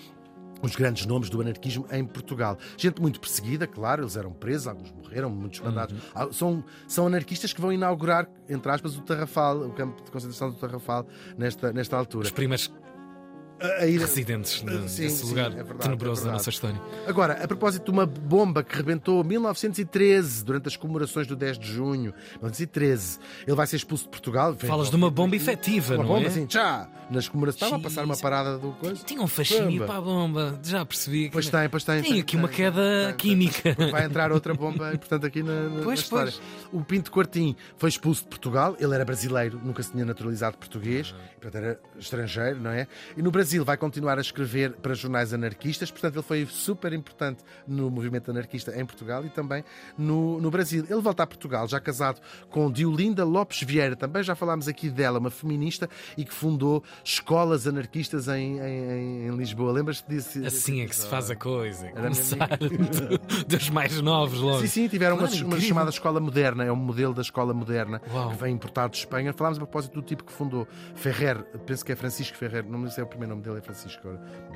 os 0.62 0.76
grandes 0.76 1.06
nomes 1.06 1.30
do 1.30 1.42
anarquismo 1.42 1.86
em 1.92 2.06
Portugal. 2.06 2.58
Gente 2.78 3.02
muito 3.02 3.20
perseguida, 3.20 3.66
claro, 3.66 4.04
eles 4.04 4.16
eram 4.16 4.32
presos, 4.32 4.68
alguns 4.68 4.92
morreram, 4.92 5.30
muitos 5.30 5.60
mandados. 5.60 5.94
Uhum. 5.94 6.02
Ah, 6.14 6.28
são, 6.32 6.64
são 6.88 7.08
anarquistas 7.08 7.54
que 7.54 7.62
vão 7.62 7.72
inaugurar, 7.72 8.28
entre 8.48 8.72
aspas, 8.72 8.98
o 8.98 9.02
Tarrafal, 9.02 9.62
o 9.62 9.72
campo 9.72 10.04
de 10.04 10.12
concentração 10.12 10.50
do 10.50 10.58
Tarrafal, 10.58 11.08
nesta, 11.38 11.72
nesta 11.72 11.98
altura. 11.98 12.26
Os 12.26 12.32
primeiros 12.32 12.72
a 13.62 13.86
ir... 13.86 14.00
residentes 14.00 14.62
de, 14.64 14.90
sim, 14.90 15.04
desse 15.04 15.24
sim, 15.24 15.30
lugar 15.30 15.52
é 15.52 15.64
verdade, 15.64 15.82
tenebroso 15.82 16.22
é 16.22 16.26
da 16.26 16.32
nossa 16.34 16.50
história. 16.50 16.82
Agora, 17.08 17.44
a 17.44 17.48
propósito 17.48 17.86
de 17.86 17.92
uma 17.92 18.06
bomba 18.06 18.64
que 18.64 18.76
rebentou 18.76 19.24
em 19.24 19.28
1913, 19.28 20.44
durante 20.44 20.68
as 20.68 20.76
comemorações 20.76 21.28
do 21.28 21.36
10 21.36 21.60
de 21.60 21.68
junho, 21.68 22.14
1913, 22.36 23.20
ele 23.46 23.56
vai 23.56 23.68
ser 23.68 23.78
expulso 23.78 24.06
de 24.06 24.10
Portugal. 24.10 24.56
Falas 24.56 24.90
de 24.90 24.96
uma 24.96 25.10
bomba 25.10 25.36
efetiva, 25.36 25.96
uma 25.96 26.04
não 26.04 26.10
bomba, 26.10 26.26
é? 26.26 26.28
assim, 26.28 26.46
tchá, 26.46 26.90
nas 27.10 27.28
comemorações. 27.28 27.64
Estava 27.64 27.82
a 27.82 27.84
passar 27.84 28.06
uma 28.06 28.18
parada 28.18 28.58
do 28.58 28.72
coisa. 28.74 29.04
Tinha 29.04 29.22
um 29.22 29.28
fascínio 29.28 29.86
para 29.86 29.98
a 29.98 30.02
bomba, 30.02 30.60
já 30.64 30.86
percebi. 30.86 31.26
Que... 31.26 31.32
Pois 31.32 31.50
tem, 31.50 31.70
pois 31.70 31.84
tem. 31.84 32.02
Tem, 32.02 32.12
tem 32.12 32.22
aqui 32.22 32.32
tem, 32.34 32.40
uma 32.40 32.50
queda 32.50 32.82
tem, 33.08 33.16
química. 33.16 33.76
Vai 33.92 34.06
entrar 34.06 34.32
outra 34.32 34.54
bomba, 34.54 34.90
portanto, 34.98 35.26
aqui 35.26 35.44
na, 35.44 35.64
na, 35.64 35.84
pois, 35.84 36.00
na 36.00 36.04
história. 36.04 36.32
Pois. 36.32 36.82
O 36.82 36.84
Pinto 36.84 37.12
Quartim 37.12 37.56
foi 37.78 37.90
expulso 37.90 38.24
de 38.24 38.30
Portugal, 38.30 38.76
ele 38.80 38.94
era 38.94 39.04
brasileiro, 39.04 39.60
nunca 39.64 39.84
se 39.84 39.92
tinha 39.92 40.06
naturalizado 40.06 40.58
português, 40.58 41.14
portanto 41.42 41.56
era 41.56 41.80
estrangeiro, 41.98 42.60
não 42.60 42.72
é? 42.72 42.88
E 43.18 43.22
no 43.22 43.32
Brasil 43.32 43.49
vai 43.58 43.78
continuar 43.78 44.18
a 44.18 44.22
escrever 44.22 44.74
para 44.74 44.94
jornais 44.94 45.34
anarquistas, 45.34 45.90
portanto, 45.90 46.16
ele 46.16 46.24
foi 46.24 46.46
super 46.46 46.94
importante 46.94 47.44
no 47.68 47.90
movimento 47.90 48.30
anarquista 48.30 48.80
em 48.80 48.86
Portugal 48.86 49.26
e 49.26 49.30
também 49.30 49.64
no, 49.98 50.40
no 50.40 50.52
Brasil. 50.52 50.86
Ele 50.90 51.02
volta 51.02 51.24
a 51.24 51.28
Portugal, 51.28 51.68
já 51.68 51.80
casado 51.80 52.22
com 52.50 52.72
Diolinda 52.72 53.26
Lopes 53.26 53.64
Vieira, 53.64 53.96
também 53.96 54.22
já 54.22 54.36
falámos 54.36 54.68
aqui 54.68 54.90
dela, 54.90 55.20
uma 55.20 55.32
feminista 55.32 55.90
e 56.18 56.24
que 56.24 56.34
fundou 56.34 56.84
escolas 57.04 57.66
anarquistas 57.66 58.28
em, 58.28 58.60
em, 58.60 59.28
em 59.28 59.36
Lisboa. 59.36 59.72
Lembras-te 59.72 60.08
disso? 60.08 60.46
Assim 60.46 60.82
é 60.82 60.86
que 60.86 60.96
se 60.96 61.08
faz 61.08 61.32
a 61.32 61.36
coisa. 61.36 61.88
Era 61.88 62.02
Começar 62.02 62.50
dos 63.48 63.70
mais 63.70 64.00
novos 64.02 64.40
logo. 64.40 64.62
Sim, 64.62 64.68
sim, 64.68 64.88
tiveram 64.88 65.18
uma, 65.18 65.28
uma, 65.28 65.60
chamada 65.60 65.90
Escola 65.90 66.20
Moderna, 66.20 66.64
é 66.64 66.72
um 66.72 66.76
modelo 66.76 67.14
da 67.14 67.22
Escola 67.22 67.54
Moderna 67.54 68.02
Uau. 68.14 68.32
que 68.32 68.38
vem 68.38 68.54
importado 68.54 68.92
de 68.92 68.98
Espanha. 69.00 69.34
Falámos 69.34 69.58
a 69.58 69.62
propósito 69.62 69.94
do 69.94 70.02
tipo 70.02 70.24
que 70.24 70.32
fundou 70.32 70.68
Ferrer, 70.96 71.44
penso 71.66 71.86
que 71.86 71.92
é 71.92 71.96
Francisco 71.96 72.38
Ferrer, 72.38 72.66
não 72.66 72.82
sei 72.84 72.92
se 72.92 73.02
é 73.02 73.04
o 73.04 73.08
primeiro 73.08 73.30
nome 73.30 73.39
dele, 73.40 73.60
é 73.60 73.62
Francisco 73.62 74.08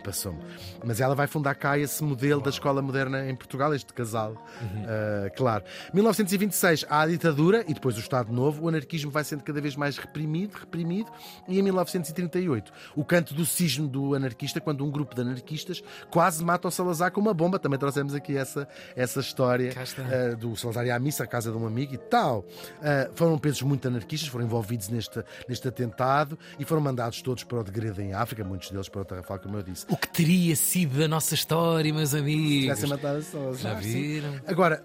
passou-me. 0.04 0.40
Mas 0.84 1.00
ela 1.00 1.16
vai 1.16 1.28
fundar 1.28 1.56
cá 1.56 1.78
esse 1.78 2.04
modelo 2.04 2.42
da 2.42 2.50
escola 2.50 2.82
moderna 2.82 3.30
em 3.30 3.36
Portugal, 3.36 3.74
este 3.74 3.94
casal, 3.94 4.32
uhum. 4.62 4.84
uh, 4.84 5.36
claro. 5.36 5.64
1926 5.94 6.86
há 6.90 7.02
a 7.02 7.08
ditadura 7.08 7.64
e 7.68 7.74
depois 7.74 7.96
o 7.96 8.00
Estado 8.00 8.32
Novo, 8.32 8.64
o 8.64 8.68
anarquismo 8.68 9.12
vai 9.12 9.24
sendo 9.24 9.44
cada 9.44 9.62
vez 9.62 9.76
mais 9.76 9.98
reprimido, 9.98 10.56
reprimido, 10.56 11.12
e 11.48 11.60
em 11.60 11.62
1938 11.62 12.72
o 12.96 13.04
canto 13.04 13.34
do 13.34 13.46
cisne 13.46 13.88
do 13.88 14.14
anarquista, 14.14 14.60
quando 14.60 14.86
um 14.86 14.92
grupo 14.92 15.16
de 15.16 15.22
anarquistas 15.22 15.84
quase 16.10 16.44
mata 16.44 16.68
o 16.68 16.72
Salazar 16.72 17.12
com 17.12 17.22
uma 17.22 17.34
bomba. 17.34 17.60
Também 17.60 17.80
trouxemos 17.80 18.14
aqui 18.14 18.38
essa, 18.38 18.68
essa 18.96 19.20
história 19.20 19.74
uh, 19.74 20.36
do 20.36 20.56
Salazar 20.56 20.86
e 20.86 20.92
à 20.92 21.00
missa 21.00 21.24
à 21.24 21.28
casa 21.28 21.52
de 21.52 21.58
um 21.58 21.66
amigo 21.66 21.94
e 21.94 21.98
tal. 21.98 22.40
Uh, 22.40 23.14
foram 23.16 23.38
pesos 23.38 23.62
muito 23.62 23.88
anarquistas, 23.88 24.30
foram 24.30 24.46
envolvidos 24.46 24.90
neste, 24.90 25.24
neste 25.48 25.68
atentado 25.68 26.38
e 26.60 26.66
foram 26.66 26.82
mandados 26.82 27.22
todos 27.22 27.44
para 27.44 27.60
o 27.60 27.64
degredo 27.64 28.02
em 28.02 28.14
África, 28.14 28.44
muitos 28.44 28.72
deles 28.74 28.90
para 28.90 29.02
o 29.02 29.06
Tarrafal 29.06 29.40
como 29.40 29.58
eu 29.58 29.64
disse. 29.64 29.86
O 29.90 29.96
que 29.96 30.08
teria 30.08 30.56
sido 30.56 31.00
da 31.00 31.08
nossa 31.08 31.34
história, 31.34 31.94
meus 31.94 32.14
amigos? 32.14 32.80
Se 32.80 32.88
matado 32.88 33.22
só. 33.24 33.54
Já 33.54 33.76
viram? 33.76 34.34
Agora, 34.46 34.84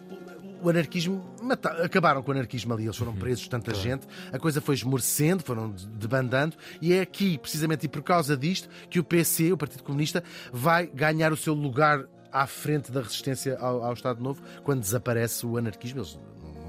o 0.62 0.68
anarquismo, 0.68 1.24
acabaram 1.82 2.22
com 2.22 2.30
o 2.30 2.34
anarquismo 2.34 2.74
ali, 2.74 2.84
eles 2.84 2.96
foram 2.96 3.12
uhum. 3.12 3.18
presos, 3.18 3.46
tanta 3.48 3.72
claro. 3.72 3.88
gente, 3.88 4.06
a 4.32 4.38
coisa 4.38 4.60
foi 4.60 4.74
esmorecendo, 4.74 5.42
foram 5.42 5.74
debandando, 5.94 6.56
e 6.80 6.92
é 6.92 7.00
aqui, 7.00 7.38
precisamente 7.38 7.86
e 7.86 7.88
por 7.88 8.02
causa 8.02 8.36
disto, 8.36 8.68
que 8.90 8.98
o 8.98 9.04
PC, 9.04 9.52
o 9.52 9.56
Partido 9.56 9.82
Comunista, 9.82 10.22
vai 10.52 10.86
ganhar 10.86 11.32
o 11.32 11.36
seu 11.36 11.54
lugar 11.54 12.04
à 12.32 12.46
frente 12.46 12.92
da 12.92 13.00
resistência 13.00 13.56
ao, 13.58 13.82
ao 13.82 13.92
Estado 13.92 14.22
Novo 14.22 14.42
quando 14.62 14.80
desaparece 14.80 15.46
o 15.46 15.56
anarquismo. 15.56 16.00
Eles 16.00 16.18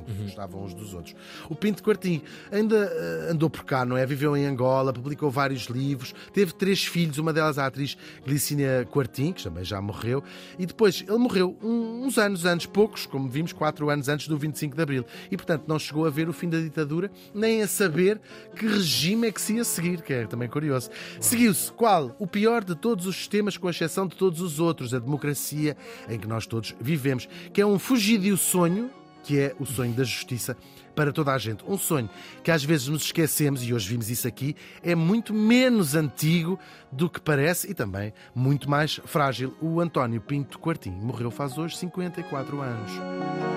uhum. 0.09 0.25
gostavam 0.25 0.63
uns 0.63 0.73
dos 0.73 0.93
outros. 0.93 1.15
O 1.49 1.55
Pinto 1.55 1.83
Quartim 1.83 2.21
ainda 2.51 2.75
uh, 2.75 3.31
andou 3.31 3.49
por 3.49 3.63
cá, 3.63 3.85
não 3.85 3.97
é? 3.97 4.05
Viveu 4.05 4.35
em 4.35 4.45
Angola, 4.45 4.91
publicou 4.91 5.29
vários 5.29 5.63
livros, 5.65 6.13
teve 6.33 6.53
três 6.53 6.85
filhos, 6.85 7.17
uma 7.17 7.31
delas 7.31 7.57
a 7.57 7.65
atriz 7.65 7.97
Glicínia 8.25 8.87
Quartim, 8.91 9.31
que 9.31 9.43
também 9.43 9.63
já 9.63 9.81
morreu, 9.81 10.23
e 10.57 10.65
depois 10.65 11.03
ele 11.07 11.17
morreu 11.17 11.57
uns 11.61 12.17
anos 12.17 12.45
antes, 12.45 12.65
poucos, 12.65 13.05
como 13.05 13.29
vimos, 13.29 13.53
quatro 13.53 13.89
anos 13.89 14.07
antes 14.09 14.27
do 14.27 14.37
25 14.37 14.75
de 14.75 14.81
Abril. 14.81 15.05
E 15.29 15.37
portanto 15.37 15.63
não 15.67 15.77
chegou 15.77 16.05
a 16.05 16.09
ver 16.09 16.29
o 16.29 16.33
fim 16.33 16.49
da 16.49 16.59
ditadura, 16.59 17.11
nem 17.33 17.61
a 17.61 17.67
saber 17.67 18.19
que 18.55 18.65
regime 18.65 19.27
é 19.27 19.31
que 19.31 19.41
se 19.41 19.55
ia 19.55 19.63
seguir, 19.63 20.01
que 20.01 20.13
é 20.13 20.25
também 20.25 20.49
curioso. 20.49 20.89
Seguiu-se 21.19 21.71
qual? 21.71 22.15
O 22.19 22.27
pior 22.27 22.63
de 22.63 22.75
todos 22.75 23.05
os 23.05 23.15
sistemas, 23.15 23.57
com 23.57 23.69
exceção 23.69 24.07
de 24.07 24.15
todos 24.15 24.41
os 24.41 24.59
outros, 24.59 24.93
a 24.93 24.99
democracia 24.99 25.75
em 26.07 26.17
que 26.17 26.27
nós 26.27 26.45
todos 26.45 26.75
vivemos, 26.79 27.27
que 27.53 27.61
é 27.61 27.65
um 27.65 27.77
fugidio 27.77 28.37
sonho 28.37 28.89
que 29.29 29.39
é 29.39 29.55
o 29.59 29.65
sonho 29.65 29.93
da 29.93 30.03
justiça 30.03 30.57
para 30.95 31.13
toda 31.13 31.31
a 31.31 31.37
gente. 31.37 31.63
Um 31.67 31.77
sonho 31.77 32.09
que 32.43 32.49
às 32.49 32.63
vezes 32.63 32.87
nos 32.87 33.03
esquecemos, 33.03 33.63
e 33.63 33.71
hoje 33.71 33.87
vimos 33.87 34.09
isso 34.09 34.27
aqui, 34.27 34.55
é 34.81 34.95
muito 34.95 35.35
menos 35.35 35.93
antigo 35.93 36.59
do 36.91 37.07
que 37.07 37.21
parece 37.21 37.69
e 37.69 37.75
também 37.75 38.11
muito 38.33 38.67
mais 38.67 38.99
frágil. 39.05 39.55
O 39.61 39.79
António 39.79 40.19
Pinto 40.19 40.57
Quartim 40.57 40.89
morreu 40.89 41.29
faz 41.29 41.59
hoje 41.59 41.77
54 41.77 42.59
anos. 42.59 43.48